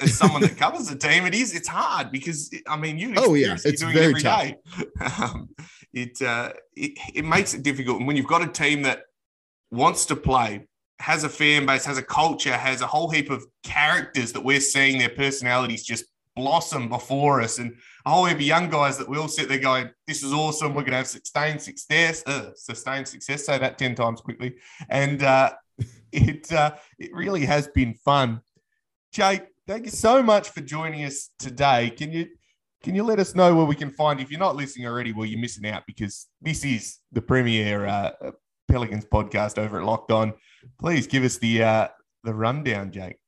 as 0.00 0.16
someone 0.16 0.42
that 0.42 0.56
covers 0.56 0.88
the 0.88 0.96
team, 0.96 1.26
it 1.26 1.34
is 1.34 1.54
it's 1.54 1.68
hard 1.68 2.10
because 2.10 2.54
I 2.68 2.76
mean 2.76 2.98
you 2.98 3.14
oh 3.16 3.34
yeah 3.34 3.56
it's 3.64 3.80
doing 3.80 3.94
very 3.94 4.06
it 4.06 4.08
every 4.10 4.22
tough. 4.22 4.42
Day. 4.42 4.56
Um, 5.22 5.48
it, 5.92 6.22
uh, 6.22 6.52
it 6.76 6.92
it 7.14 7.24
makes 7.24 7.54
it 7.54 7.62
difficult, 7.62 7.98
and 7.98 8.06
when 8.06 8.16
you've 8.16 8.26
got 8.26 8.42
a 8.42 8.46
team 8.46 8.82
that 8.82 9.02
wants 9.70 10.06
to 10.06 10.16
play, 10.16 10.66
has 11.00 11.24
a 11.24 11.28
fan 11.28 11.66
base, 11.66 11.84
has 11.84 11.98
a 11.98 12.02
culture, 12.02 12.56
has 12.56 12.80
a 12.80 12.86
whole 12.86 13.10
heap 13.10 13.30
of 13.30 13.44
characters 13.64 14.32
that 14.32 14.44
we're 14.44 14.60
seeing 14.60 14.98
their 14.98 15.08
personalities 15.08 15.84
just 15.84 16.04
blossom 16.36 16.88
before 16.88 17.40
us, 17.40 17.58
and 17.58 17.74
a 18.06 18.10
whole 18.10 18.24
heap 18.24 18.36
of 18.36 18.42
young 18.42 18.70
guys 18.70 18.98
that 18.98 19.08
we 19.08 19.18
all 19.18 19.28
sit 19.28 19.48
there 19.48 19.58
going, 19.58 19.90
"This 20.06 20.22
is 20.22 20.32
awesome. 20.32 20.68
We're 20.68 20.82
going 20.82 20.92
to 20.92 20.98
have 20.98 21.08
sustained 21.08 21.60
success, 21.60 22.22
uh, 22.26 22.50
sustained 22.54 23.08
success." 23.08 23.46
Say 23.46 23.58
that 23.58 23.78
ten 23.78 23.94
times 23.94 24.20
quickly, 24.20 24.56
and 24.88 25.22
uh, 25.22 25.52
it 26.12 26.52
uh, 26.52 26.74
it 26.98 27.12
really 27.12 27.44
has 27.46 27.68
been 27.68 27.94
fun. 27.94 28.42
Jake, 29.12 29.42
thank 29.70 29.84
you 29.84 29.92
so 29.92 30.20
much 30.20 30.48
for 30.48 30.62
joining 30.62 31.04
us 31.04 31.30
today. 31.38 31.90
Can 31.90 32.10
you 32.10 32.26
can 32.82 32.96
you 32.96 33.04
let 33.04 33.20
us 33.20 33.36
know 33.36 33.54
where 33.54 33.64
we 33.64 33.76
can 33.76 33.90
find? 33.90 34.18
If 34.18 34.28
you're 34.28 34.40
not 34.40 34.56
listening 34.56 34.88
already, 34.88 35.12
well, 35.12 35.26
you're 35.26 35.38
missing 35.38 35.64
out 35.68 35.84
because 35.86 36.26
this 36.42 36.64
is 36.64 36.98
the 37.12 37.22
premier 37.22 37.86
uh, 37.86 38.10
Pelicans 38.68 39.04
podcast 39.04 39.58
over 39.58 39.78
at 39.78 39.86
Locked 39.86 40.10
On. 40.10 40.32
Please 40.80 41.06
give 41.06 41.22
us 41.22 41.38
the 41.38 41.62
uh, 41.62 41.88
the 42.24 42.34
rundown, 42.34 42.90
Jake. 42.90 43.18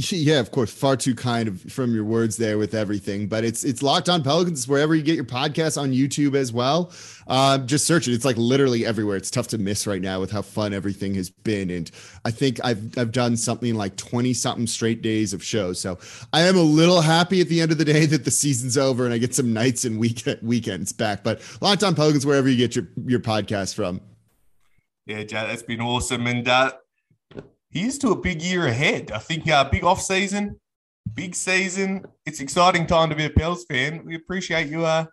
Yeah, 0.00 0.38
of 0.38 0.52
course. 0.52 0.70
Far 0.72 0.96
too 0.96 1.12
kind 1.12 1.48
of 1.48 1.60
from 1.72 1.92
your 1.92 2.04
words 2.04 2.36
there 2.36 2.56
with 2.56 2.72
everything, 2.72 3.26
but 3.26 3.42
it's 3.42 3.64
it's 3.64 3.82
locked 3.82 4.08
on 4.08 4.22
Pelicans 4.22 4.68
wherever 4.68 4.94
you 4.94 5.02
get 5.02 5.16
your 5.16 5.24
podcasts 5.24 5.80
on 5.80 5.90
YouTube 5.90 6.36
as 6.36 6.52
well. 6.52 6.92
Uh, 7.26 7.58
just 7.58 7.84
search 7.84 8.06
it. 8.06 8.12
It's 8.12 8.24
like 8.24 8.36
literally 8.36 8.86
everywhere. 8.86 9.16
It's 9.16 9.30
tough 9.30 9.48
to 9.48 9.58
miss 9.58 9.88
right 9.88 10.00
now 10.00 10.20
with 10.20 10.30
how 10.30 10.42
fun 10.42 10.72
everything 10.72 11.16
has 11.16 11.30
been. 11.30 11.68
And 11.70 11.90
I 12.24 12.30
think 12.30 12.60
I've 12.62 12.96
I've 12.96 13.10
done 13.10 13.36
something 13.36 13.74
like 13.74 13.96
20 13.96 14.32
something 14.34 14.68
straight 14.68 15.02
days 15.02 15.32
of 15.32 15.42
shows. 15.42 15.80
So 15.80 15.98
I 16.32 16.42
am 16.42 16.56
a 16.56 16.62
little 16.62 17.00
happy 17.00 17.40
at 17.40 17.48
the 17.48 17.60
end 17.60 17.72
of 17.72 17.78
the 17.78 17.84
day 17.84 18.06
that 18.06 18.24
the 18.24 18.30
season's 18.30 18.78
over 18.78 19.04
and 19.04 19.12
I 19.12 19.18
get 19.18 19.34
some 19.34 19.52
nights 19.52 19.84
and 19.84 19.98
weekend 19.98 20.38
weekends 20.42 20.92
back. 20.92 21.24
But 21.24 21.40
locked 21.60 21.82
on 21.82 21.96
Pelicans 21.96 22.24
wherever 22.24 22.48
you 22.48 22.56
get 22.56 22.76
your 22.76 22.86
your 23.04 23.20
podcast 23.20 23.74
from. 23.74 24.00
Yeah, 25.06 25.24
Jay, 25.24 25.44
that's 25.44 25.62
been 25.62 25.80
awesome. 25.80 26.24
And 26.28 26.46
uh 26.46 26.72
here's 27.70 27.98
to 27.98 28.10
a 28.10 28.16
big 28.16 28.42
year 28.42 28.66
ahead. 28.66 29.12
I 29.12 29.18
think 29.18 29.48
uh, 29.48 29.68
big 29.68 29.84
off 29.84 30.00
season, 30.00 30.58
big 31.14 31.34
season. 31.34 32.04
It's 32.26 32.40
exciting 32.40 32.86
time 32.86 33.10
to 33.10 33.16
be 33.16 33.24
a 33.24 33.30
Pels 33.30 33.64
fan. 33.64 34.04
We 34.04 34.14
appreciate 34.14 34.68
you 34.68 34.84
uh 34.84 35.06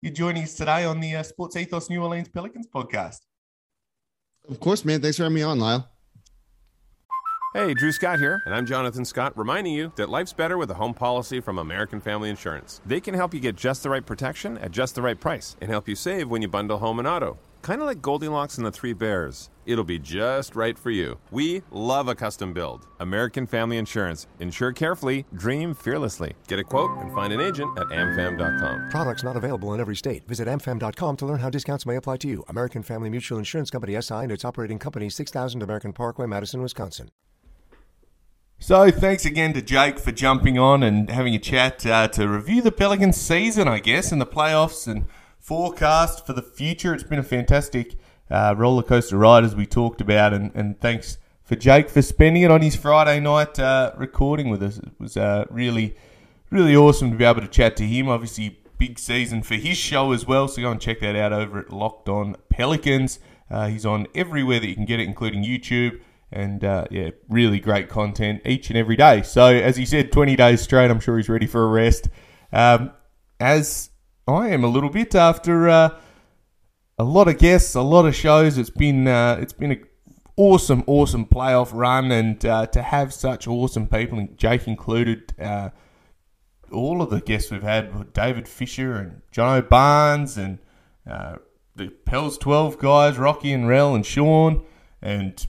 you 0.00 0.10
joining 0.10 0.42
us 0.42 0.54
today 0.54 0.84
on 0.84 1.00
the 1.00 1.14
uh, 1.14 1.22
Sports 1.22 1.56
Ethos 1.56 1.88
New 1.88 2.02
Orleans 2.02 2.28
Pelicans 2.28 2.66
podcast. 2.66 3.18
Of 4.48 4.58
course, 4.58 4.84
man. 4.84 5.00
Thanks 5.00 5.16
for 5.16 5.22
having 5.22 5.36
me 5.36 5.42
on, 5.42 5.60
Lyle. 5.60 5.88
Hey, 7.54 7.74
Drew 7.74 7.92
Scott 7.92 8.18
here, 8.18 8.42
and 8.46 8.54
I'm 8.54 8.64
Jonathan 8.64 9.04
Scott, 9.04 9.36
reminding 9.36 9.74
you 9.74 9.92
that 9.96 10.08
life's 10.08 10.32
better 10.32 10.56
with 10.56 10.70
a 10.70 10.74
home 10.74 10.94
policy 10.94 11.38
from 11.38 11.58
American 11.58 12.00
Family 12.00 12.30
Insurance. 12.30 12.80
They 12.86 12.98
can 12.98 13.14
help 13.14 13.34
you 13.34 13.40
get 13.40 13.56
just 13.56 13.82
the 13.82 13.90
right 13.90 14.04
protection 14.04 14.56
at 14.58 14.70
just 14.70 14.94
the 14.94 15.02
right 15.02 15.20
price 15.20 15.54
and 15.60 15.70
help 15.70 15.86
you 15.86 15.94
save 15.94 16.30
when 16.30 16.40
you 16.40 16.48
bundle 16.48 16.78
home 16.78 16.98
and 16.98 17.06
auto. 17.06 17.38
Kind 17.62 17.80
of 17.80 17.86
like 17.86 18.02
Goldilocks 18.02 18.58
and 18.58 18.66
the 18.66 18.72
Three 18.72 18.92
Bears. 18.92 19.48
It'll 19.66 19.84
be 19.84 20.00
just 20.00 20.56
right 20.56 20.76
for 20.76 20.90
you. 20.90 21.16
We 21.30 21.62
love 21.70 22.08
a 22.08 22.14
custom 22.16 22.52
build. 22.52 22.88
American 22.98 23.46
Family 23.46 23.78
Insurance. 23.78 24.26
Insure 24.40 24.72
carefully, 24.72 25.24
dream 25.34 25.72
fearlessly. 25.72 26.34
Get 26.48 26.58
a 26.58 26.64
quote 26.64 26.90
and 26.98 27.14
find 27.14 27.32
an 27.32 27.40
agent 27.40 27.78
at 27.78 27.86
amfam.com. 27.86 28.90
Products 28.90 29.22
not 29.22 29.36
available 29.36 29.72
in 29.74 29.80
every 29.80 29.94
state. 29.94 30.26
Visit 30.26 30.48
amfam.com 30.48 31.16
to 31.18 31.26
learn 31.26 31.38
how 31.38 31.50
discounts 31.50 31.86
may 31.86 31.94
apply 31.94 32.16
to 32.18 32.28
you. 32.28 32.44
American 32.48 32.82
Family 32.82 33.08
Mutual 33.08 33.38
Insurance 33.38 33.70
Company 33.70 34.00
SI 34.00 34.14
and 34.14 34.32
its 34.32 34.44
operating 34.44 34.80
company 34.80 35.08
6000 35.08 35.62
American 35.62 35.92
Parkway, 35.92 36.26
Madison, 36.26 36.62
Wisconsin. 36.62 37.10
So 38.58 38.90
thanks 38.90 39.24
again 39.24 39.52
to 39.54 39.62
Jake 39.62 40.00
for 40.00 40.10
jumping 40.10 40.58
on 40.58 40.82
and 40.82 41.10
having 41.10 41.34
a 41.34 41.38
chat 41.38 41.84
uh, 41.86 42.08
to 42.08 42.28
review 42.28 42.60
the 42.60 42.72
Pelicans 42.72 43.16
season, 43.16 43.68
I 43.68 43.78
guess, 43.78 44.10
and 44.10 44.20
the 44.20 44.26
playoffs 44.26 44.86
and 44.88 45.06
forecast 45.42 46.24
for 46.24 46.32
the 46.32 46.40
future. 46.40 46.94
It's 46.94 47.02
been 47.02 47.18
a 47.18 47.24
fantastic 47.24 47.96
uh, 48.30 48.54
roller 48.56 48.84
coaster 48.84 49.18
ride 49.18 49.44
as 49.44 49.54
we 49.54 49.66
talked 49.66 50.00
about, 50.00 50.32
and, 50.32 50.52
and 50.54 50.80
thanks 50.80 51.18
for 51.42 51.56
Jake 51.56 51.90
for 51.90 52.00
spending 52.00 52.44
it 52.44 52.50
on 52.50 52.62
his 52.62 52.76
Friday 52.76 53.18
night 53.18 53.58
uh, 53.58 53.92
recording 53.96 54.48
with 54.48 54.62
us. 54.62 54.78
It 54.78 54.92
was 54.98 55.16
uh, 55.16 55.44
really, 55.50 55.96
really 56.48 56.76
awesome 56.76 57.10
to 57.10 57.16
be 57.16 57.24
able 57.24 57.40
to 57.40 57.48
chat 57.48 57.76
to 57.78 57.86
him. 57.86 58.08
Obviously, 58.08 58.60
big 58.78 58.98
season 58.98 59.42
for 59.42 59.56
his 59.56 59.76
show 59.76 60.12
as 60.12 60.26
well, 60.26 60.46
so 60.46 60.62
go 60.62 60.70
and 60.70 60.80
check 60.80 61.00
that 61.00 61.16
out 61.16 61.32
over 61.32 61.58
at 61.58 61.72
Locked 61.72 62.08
On 62.08 62.36
Pelicans. 62.48 63.18
Uh, 63.50 63.66
he's 63.66 63.84
on 63.84 64.06
everywhere 64.14 64.60
that 64.60 64.68
you 64.68 64.76
can 64.76 64.86
get 64.86 65.00
it, 65.00 65.08
including 65.08 65.44
YouTube 65.44 66.00
and 66.34 66.64
uh, 66.64 66.86
yeah, 66.90 67.10
really 67.28 67.60
great 67.60 67.90
content 67.90 68.40
each 68.46 68.70
and 68.70 68.78
every 68.78 68.96
day. 68.96 69.22
So 69.22 69.46
as 69.46 69.76
he 69.76 69.84
said, 69.84 70.10
20 70.10 70.34
days 70.34 70.62
straight, 70.62 70.90
I'm 70.90 71.00
sure 71.00 71.18
he's 71.18 71.28
ready 71.28 71.46
for 71.46 71.62
a 71.62 71.66
rest. 71.66 72.08
Um, 72.52 72.92
as 73.38 73.90
I 74.26 74.48
am 74.48 74.62
a 74.62 74.68
little 74.68 74.90
bit 74.90 75.14
after 75.14 75.68
uh, 75.68 75.98
a 76.98 77.04
lot 77.04 77.28
of 77.28 77.38
guests, 77.38 77.74
a 77.74 77.82
lot 77.82 78.06
of 78.06 78.14
shows. 78.14 78.56
It's 78.56 78.70
been 78.70 79.08
uh, 79.08 79.38
it's 79.40 79.52
been 79.52 79.72
an 79.72 79.84
awesome, 80.36 80.84
awesome 80.86 81.26
playoff 81.26 81.70
run, 81.72 82.12
and 82.12 82.44
uh, 82.44 82.66
to 82.66 82.82
have 82.82 83.12
such 83.12 83.48
awesome 83.48 83.88
people, 83.88 84.28
Jake 84.36 84.68
included. 84.68 85.34
Uh, 85.40 85.70
all 86.70 87.02
of 87.02 87.10
the 87.10 87.20
guests 87.20 87.50
we've 87.50 87.62
had, 87.62 88.12
David 88.14 88.48
Fisher 88.48 88.94
and 88.94 89.20
John 89.30 89.66
Barnes 89.68 90.38
and 90.38 90.58
uh, 91.08 91.36
the 91.76 91.88
Pels 91.88 92.38
12 92.38 92.78
guys, 92.78 93.18
Rocky 93.18 93.52
and 93.52 93.68
Rel 93.68 93.94
and 93.94 94.06
Sean, 94.06 94.64
and 95.02 95.46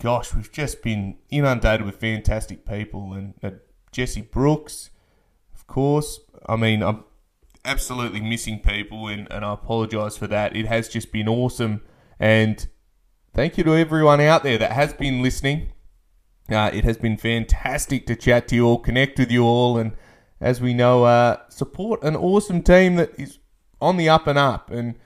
gosh, 0.00 0.34
we've 0.34 0.50
just 0.50 0.82
been 0.82 1.18
inundated 1.28 1.84
with 1.84 1.96
fantastic 1.96 2.64
people 2.64 3.12
and 3.12 3.34
uh, 3.42 3.50
Jesse 3.90 4.22
Brooks, 4.22 4.88
of 5.54 5.66
course. 5.66 6.20
I 6.46 6.56
mean, 6.56 6.82
I'm 6.82 7.04
absolutely 7.64 8.20
missing 8.20 8.60
people, 8.60 9.06
and, 9.08 9.30
and 9.30 9.44
I 9.44 9.54
apologise 9.54 10.16
for 10.16 10.26
that. 10.28 10.56
It 10.56 10.66
has 10.66 10.88
just 10.88 11.12
been 11.12 11.28
awesome, 11.28 11.82
and 12.18 12.66
thank 13.34 13.58
you 13.58 13.64
to 13.64 13.76
everyone 13.76 14.20
out 14.20 14.42
there 14.42 14.58
that 14.58 14.72
has 14.72 14.92
been 14.92 15.22
listening. 15.22 15.72
Uh, 16.50 16.70
it 16.72 16.84
has 16.84 16.96
been 16.96 17.16
fantastic 17.16 18.06
to 18.06 18.16
chat 18.16 18.48
to 18.48 18.54
you 18.56 18.66
all, 18.66 18.78
connect 18.78 19.18
with 19.18 19.30
you 19.30 19.44
all, 19.44 19.78
and 19.78 19.92
as 20.40 20.60
we 20.60 20.74
know, 20.74 21.04
uh, 21.04 21.38
support 21.48 22.02
an 22.02 22.16
awesome 22.16 22.62
team 22.62 22.96
that 22.96 23.18
is 23.18 23.38
on 23.80 23.96
the 23.96 24.08
up 24.08 24.26
and 24.26 24.38
up. 24.38 24.70
And 24.70 24.96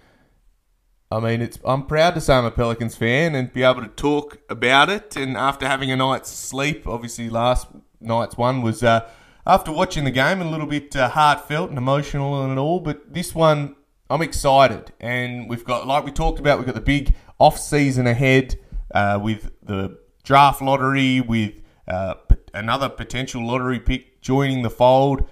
I 1.10 1.20
mean, 1.20 1.42
it's 1.42 1.58
I'm 1.64 1.86
proud 1.86 2.14
to 2.14 2.20
say 2.20 2.34
I'm 2.34 2.46
a 2.46 2.50
Pelicans 2.50 2.96
fan 2.96 3.34
and 3.34 3.52
be 3.52 3.62
able 3.62 3.82
to 3.82 3.88
talk 3.88 4.38
about 4.48 4.88
it. 4.88 5.14
And 5.14 5.36
after 5.36 5.68
having 5.68 5.90
a 5.90 5.96
night's 5.96 6.30
sleep, 6.30 6.86
obviously 6.86 7.28
last 7.28 7.68
night's 8.00 8.36
one 8.36 8.62
was 8.62 8.82
uh, 8.82 9.08
after 9.46 9.70
watching 9.70 10.04
the 10.04 10.10
game 10.10 10.42
a 10.42 10.50
little 10.50 10.66
bit 10.66 10.94
uh, 10.96 11.08
heartfelt 11.08 11.68
and 11.68 11.78
emotional 11.78 12.42
and 12.42 12.58
all. 12.58 12.80
But 12.80 13.14
this 13.14 13.34
one, 13.34 13.76
I'm 14.10 14.22
excited, 14.22 14.92
and 15.00 15.48
we've 15.48 15.64
got 15.64 15.86
like 15.86 16.04
we 16.04 16.10
talked 16.10 16.38
about, 16.38 16.58
we've 16.58 16.66
got 16.66 16.74
the 16.74 16.80
big 16.80 17.14
off 17.38 17.58
season 17.58 18.06
ahead 18.06 18.58
uh, 18.94 19.18
with 19.22 19.52
the 19.62 19.98
draft 20.24 20.60
lottery, 20.60 21.20
with 21.20 21.54
uh, 21.86 22.14
another 22.52 22.88
potential 22.88 23.46
lottery 23.46 23.78
pick 23.78 24.20
joining 24.20 24.62
the 24.62 24.70
fold. 24.70 25.28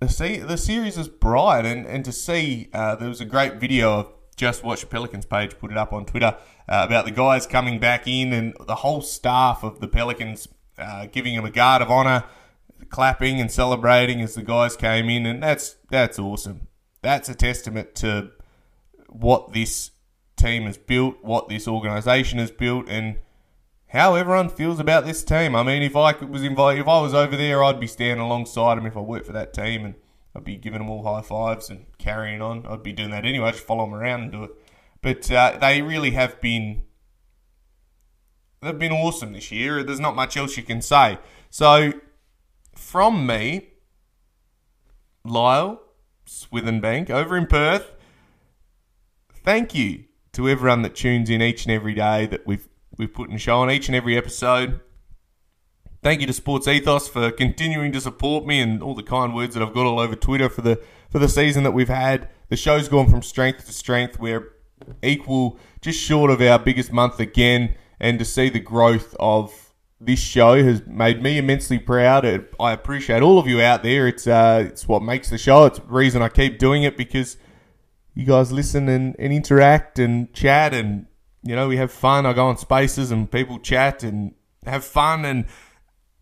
The, 0.00 0.44
the 0.46 0.58
series 0.58 0.98
is 0.98 1.08
bright, 1.08 1.64
and, 1.64 1.86
and 1.86 2.04
to 2.04 2.12
see 2.12 2.68
uh, 2.72 2.94
there 2.96 3.08
was 3.08 3.20
a 3.20 3.24
great 3.24 3.54
video 3.54 4.00
of 4.00 4.12
just 4.36 4.64
watched 4.64 4.90
Pelicans 4.90 5.24
page 5.24 5.56
put 5.58 5.70
it 5.70 5.76
up 5.76 5.92
on 5.92 6.04
Twitter 6.04 6.36
uh, 6.68 6.84
about 6.86 7.04
the 7.04 7.10
guys 7.10 7.46
coming 7.46 7.78
back 7.78 8.06
in 8.06 8.32
and 8.32 8.52
the 8.66 8.74
whole 8.74 9.00
staff 9.00 9.62
of 9.62 9.80
the 9.80 9.86
Pelicans 9.86 10.48
uh, 10.76 11.06
giving 11.06 11.36
them 11.36 11.44
a 11.44 11.50
guard 11.50 11.82
of 11.82 11.90
honor, 11.90 12.24
clapping 12.94 13.40
and 13.40 13.50
celebrating 13.50 14.20
as 14.20 14.36
the 14.36 14.42
guys 14.42 14.76
came 14.76 15.10
in, 15.10 15.26
and 15.26 15.42
that's 15.42 15.74
that's 15.90 16.16
awesome. 16.16 16.68
That's 17.02 17.28
a 17.28 17.34
testament 17.34 17.96
to 17.96 18.30
what 19.08 19.52
this 19.52 19.90
team 20.36 20.62
has 20.62 20.78
built, 20.78 21.16
what 21.20 21.48
this 21.48 21.66
organisation 21.66 22.38
has 22.38 22.52
built, 22.52 22.88
and 22.88 23.18
how 23.88 24.14
everyone 24.14 24.48
feels 24.48 24.78
about 24.78 25.04
this 25.04 25.24
team. 25.24 25.56
I 25.56 25.64
mean, 25.64 25.82
if 25.82 25.96
I 25.96 26.12
was 26.12 26.44
invited, 26.44 26.82
if 26.82 26.86
I 26.86 27.00
was 27.00 27.14
over 27.14 27.36
there, 27.36 27.64
I'd 27.64 27.80
be 27.80 27.88
standing 27.88 28.24
alongside 28.24 28.76
them 28.76 28.86
if 28.86 28.96
I 28.96 29.00
worked 29.00 29.26
for 29.26 29.32
that 29.32 29.52
team 29.52 29.84
and 29.84 29.94
I'd 30.36 30.44
be 30.44 30.56
giving 30.56 30.78
them 30.78 30.88
all 30.88 31.02
high 31.02 31.22
fives 31.22 31.70
and 31.70 31.86
carrying 31.98 32.40
on. 32.40 32.64
I'd 32.64 32.84
be 32.84 32.92
doing 32.92 33.10
that 33.10 33.24
anyway, 33.24 33.50
just 33.50 33.64
follow 33.64 33.86
them 33.86 33.94
around 33.94 34.22
and 34.22 34.32
do 34.32 34.44
it. 34.44 34.50
But 35.02 35.28
uh, 35.32 35.58
they 35.60 35.82
really 35.82 36.12
have 36.12 36.40
been 36.40 36.82
they've 38.62 38.78
been 38.78 38.92
awesome 38.92 39.32
this 39.32 39.50
year. 39.50 39.82
There's 39.82 39.98
not 39.98 40.14
much 40.14 40.36
else 40.36 40.56
you 40.56 40.62
can 40.62 40.80
say. 40.80 41.18
So 41.50 41.92
from 42.94 43.26
me, 43.26 43.70
Lyle 45.24 45.82
Swithenbank 46.28 47.10
over 47.10 47.36
in 47.36 47.48
Perth, 47.48 47.90
thank 49.42 49.74
you 49.74 50.04
to 50.30 50.48
everyone 50.48 50.82
that 50.82 50.94
tunes 50.94 51.28
in 51.28 51.42
each 51.42 51.64
and 51.64 51.72
every 51.72 51.92
day 51.92 52.26
that 52.26 52.46
we've 52.46 52.68
we've 52.96 53.12
put 53.12 53.30
in 53.30 53.36
show 53.36 53.58
on 53.58 53.68
each 53.68 53.88
and 53.88 53.96
every 53.96 54.16
episode. 54.16 54.78
Thank 56.04 56.20
you 56.20 56.28
to 56.28 56.32
Sports 56.32 56.68
Ethos 56.68 57.08
for 57.08 57.32
continuing 57.32 57.90
to 57.90 58.00
support 58.00 58.46
me 58.46 58.60
and 58.60 58.80
all 58.80 58.94
the 58.94 59.02
kind 59.02 59.34
words 59.34 59.54
that 59.54 59.62
I've 59.64 59.74
got 59.74 59.86
all 59.86 59.98
over 59.98 60.14
Twitter 60.14 60.48
for 60.48 60.62
the 60.62 60.80
for 61.10 61.18
the 61.18 61.28
season 61.28 61.64
that 61.64 61.72
we've 61.72 61.88
had. 61.88 62.28
The 62.48 62.56
show's 62.56 62.88
gone 62.88 63.10
from 63.10 63.22
strength 63.22 63.66
to 63.66 63.72
strength. 63.72 64.20
We're 64.20 64.52
equal, 65.02 65.58
just 65.80 65.98
short 65.98 66.30
of 66.30 66.40
our 66.40 66.60
biggest 66.60 66.92
month 66.92 67.18
again, 67.18 67.74
and 67.98 68.20
to 68.20 68.24
see 68.24 68.50
the 68.50 68.60
growth 68.60 69.16
of 69.18 69.73
this 70.04 70.20
show 70.20 70.62
has 70.62 70.86
made 70.86 71.22
me 71.22 71.38
immensely 71.38 71.78
proud. 71.78 72.24
I 72.60 72.72
appreciate 72.72 73.22
all 73.22 73.38
of 73.38 73.46
you 73.46 73.60
out 73.60 73.82
there. 73.82 74.06
It's 74.06 74.26
uh, 74.26 74.64
it's 74.66 74.86
what 74.86 75.02
makes 75.02 75.30
the 75.30 75.38
show. 75.38 75.66
It's 75.66 75.78
the 75.78 75.86
reason 75.86 76.22
I 76.22 76.28
keep 76.28 76.58
doing 76.58 76.82
it 76.82 76.96
because 76.96 77.36
you 78.14 78.24
guys 78.24 78.52
listen 78.52 78.88
and, 78.88 79.16
and 79.18 79.32
interact 79.32 79.98
and 79.98 80.32
chat 80.32 80.72
and 80.72 81.06
you 81.42 81.56
know 81.56 81.68
we 81.68 81.76
have 81.76 81.92
fun. 81.92 82.26
I 82.26 82.32
go 82.32 82.46
on 82.46 82.58
spaces 82.58 83.10
and 83.10 83.30
people 83.30 83.58
chat 83.58 84.02
and 84.02 84.34
have 84.66 84.84
fun 84.84 85.24
and 85.24 85.46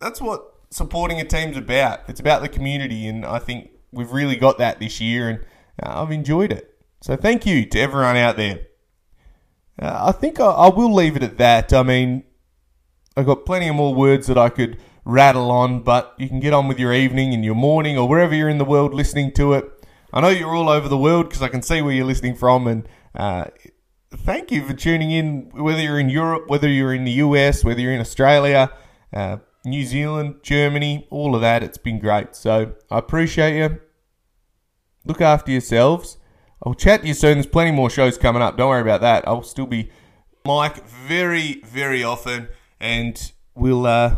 that's 0.01 0.21
what 0.21 0.53
supporting 0.71 1.21
a 1.21 1.25
team's 1.25 1.57
about. 1.57 2.01
It's 2.09 2.21
about 2.21 2.43
the 2.43 2.49
community, 2.49 3.07
and 3.07 3.25
I 3.25 3.39
think 3.39 3.71
we've 3.93 4.11
really 4.11 4.37
got 4.37 4.59
that 4.59 4.81
this 4.81 5.01
year, 5.01 5.29
and 5.29 5.41
uh, 5.83 6.03
I've 6.03 6.11
enjoyed 6.11 6.53
it. 6.53 6.75
So 7.01 7.17
thank 7.17 7.47
you 7.47 7.67
to 7.67 7.79
everyone 7.79 8.17
out 8.17 8.37
there. 8.37 8.61
Uh, 9.81 10.07
I 10.09 10.13
think 10.13 10.41
I, 10.41 10.47
I, 10.47 10.69
will 10.69 10.93
leave 10.93 11.17
it 11.17 11.23
at 11.23 11.39
that. 11.39 11.73
I 11.73 11.83
mean, 11.83 12.25
I've 13.17 13.27
got 13.27 13.45
plenty 13.45 13.69
of 13.69 13.77
more 13.77 13.95
words 13.95 14.27
that 14.27 14.39
I 14.39 14.49
could 14.49 14.79
rattle 15.05 15.51
on, 15.51 15.81
but 15.81 16.15
you 16.19 16.29
can 16.29 16.41
get 16.41 16.53
on 16.53 16.69
with 16.69 16.79
your 16.79 16.93
evening 16.93 17.35
and 17.35 17.45
your 17.45 17.55
morning 17.55 17.99
or 17.99 18.09
wherever 18.09 18.35
you're 18.35 18.49
in 18.49 18.59
the 18.59 18.65
world 18.65 18.95
listening 18.95 19.33
to 19.33 19.53
it. 19.55 19.87
I 20.13 20.21
know 20.21 20.29
you're 20.29 20.55
all 20.55 20.69
over 20.69 20.89
the 20.89 20.99
world 20.99 21.29
because 21.29 21.43
I 21.43 21.49
can 21.49 21.63
see 21.63 21.83
where 21.83 21.93
you're 21.93 22.07
listening 22.07 22.37
from, 22.37 22.67
and 22.67 22.89
uh, 23.15 23.47
thank 24.11 24.51
you 24.51 24.67
for 24.67 24.75
tuning 24.75 25.11
in. 25.11 25.51
Whether 25.53 25.81
you're 25.81 25.99
in 25.99 26.11
Europe, 26.11 26.45
whether 26.49 26.69
you're 26.69 26.95
in 26.95 27.05
the 27.05 27.13
US, 27.13 27.65
whether 27.65 27.81
you're 27.81 27.93
in 27.93 28.01
Australia. 28.01 28.71
Uh, 29.13 29.39
New 29.65 29.85
Zealand, 29.85 30.37
Germany, 30.43 31.07
all 31.11 31.35
of 31.35 31.41
that. 31.41 31.63
It's 31.63 31.79
been 31.79 31.99
great. 31.99 32.35
So 32.35 32.73
I 32.91 32.99
appreciate 32.99 33.57
you. 33.57 33.81
Look 35.05 35.21
after 35.21 35.51
yourselves. 35.51 36.19
I'll 36.65 36.75
chat 36.75 37.03
to 37.03 37.09
you 37.09 37.15
soon. 37.15 37.35
There's 37.35 37.47
plenty 37.47 37.71
more 37.73 37.91
shows 37.91 38.19
coming 38.19 38.43
up. 38.43 38.57
Don't 38.57 38.69
worry 38.69 38.81
about 38.81 39.01
that. 39.01 39.27
I'll 39.27 39.43
still 39.43 39.67
be 39.67 39.91
Mike 40.45 40.85
very, 40.89 41.61
very 41.65 42.03
often, 42.03 42.49
and 42.83 43.33
we'll 43.55 43.87
uh, 43.87 44.17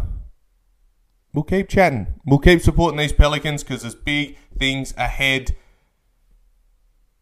we'll 1.33 1.45
keep 1.45 1.69
chatting. 1.69 2.07
We'll 2.27 2.41
keep 2.41 2.63
supporting 2.63 2.99
these 2.99 3.13
Pelicans 3.13 3.63
because 3.63 3.83
there's 3.83 3.95
big 3.95 4.37
things 4.59 4.95
ahead. 4.97 5.55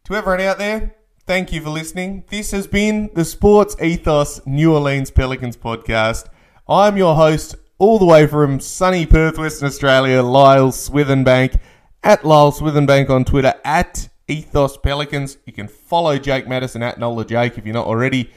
To 0.05 0.14
everyone 0.14 0.40
out 0.40 0.59
there, 0.59 0.94
thank 1.26 1.52
you 1.52 1.61
for 1.61 1.70
listening. 1.70 2.24
This 2.28 2.52
has 2.52 2.66
been 2.66 3.11
the 3.14 3.24
Sports 3.24 3.76
Ethos 3.83 4.40
New 4.46 4.72
Orleans 4.72 5.11
Pelicans 5.11 5.57
podcast. 5.57 6.26
I'm 6.68 6.96
your 6.96 7.16
host, 7.16 7.57
all 7.78 7.98
the 7.98 8.07
way 8.07 8.26
from 8.26 8.61
sunny 8.61 9.05
Perth, 9.05 9.37
Western 9.37 9.66
Australia, 9.66 10.22
Lyle 10.22 10.70
Swithenbank, 10.70 11.59
at 12.05 12.24
Lyle 12.24 12.52
Swithenbank 12.52 13.11
on 13.11 13.24
Twitter, 13.24 13.55
at 13.64 14.09
Ethos 14.28 14.76
Pelicans. 14.76 15.38
You 15.44 15.52
can 15.52 15.66
follow 15.66 16.18
Jake 16.18 16.46
Madison 16.46 16.83
at 16.83 16.98
Nola 16.98 17.24
Jake 17.24 17.59
if 17.59 17.66
you're 17.66 17.74
not 17.74 17.87
already. 17.87 18.31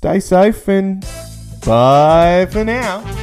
Stay 0.00 0.18
safe 0.18 0.66
and 0.66 1.04
bye 1.62 2.48
for 2.50 2.64
now. 2.64 3.19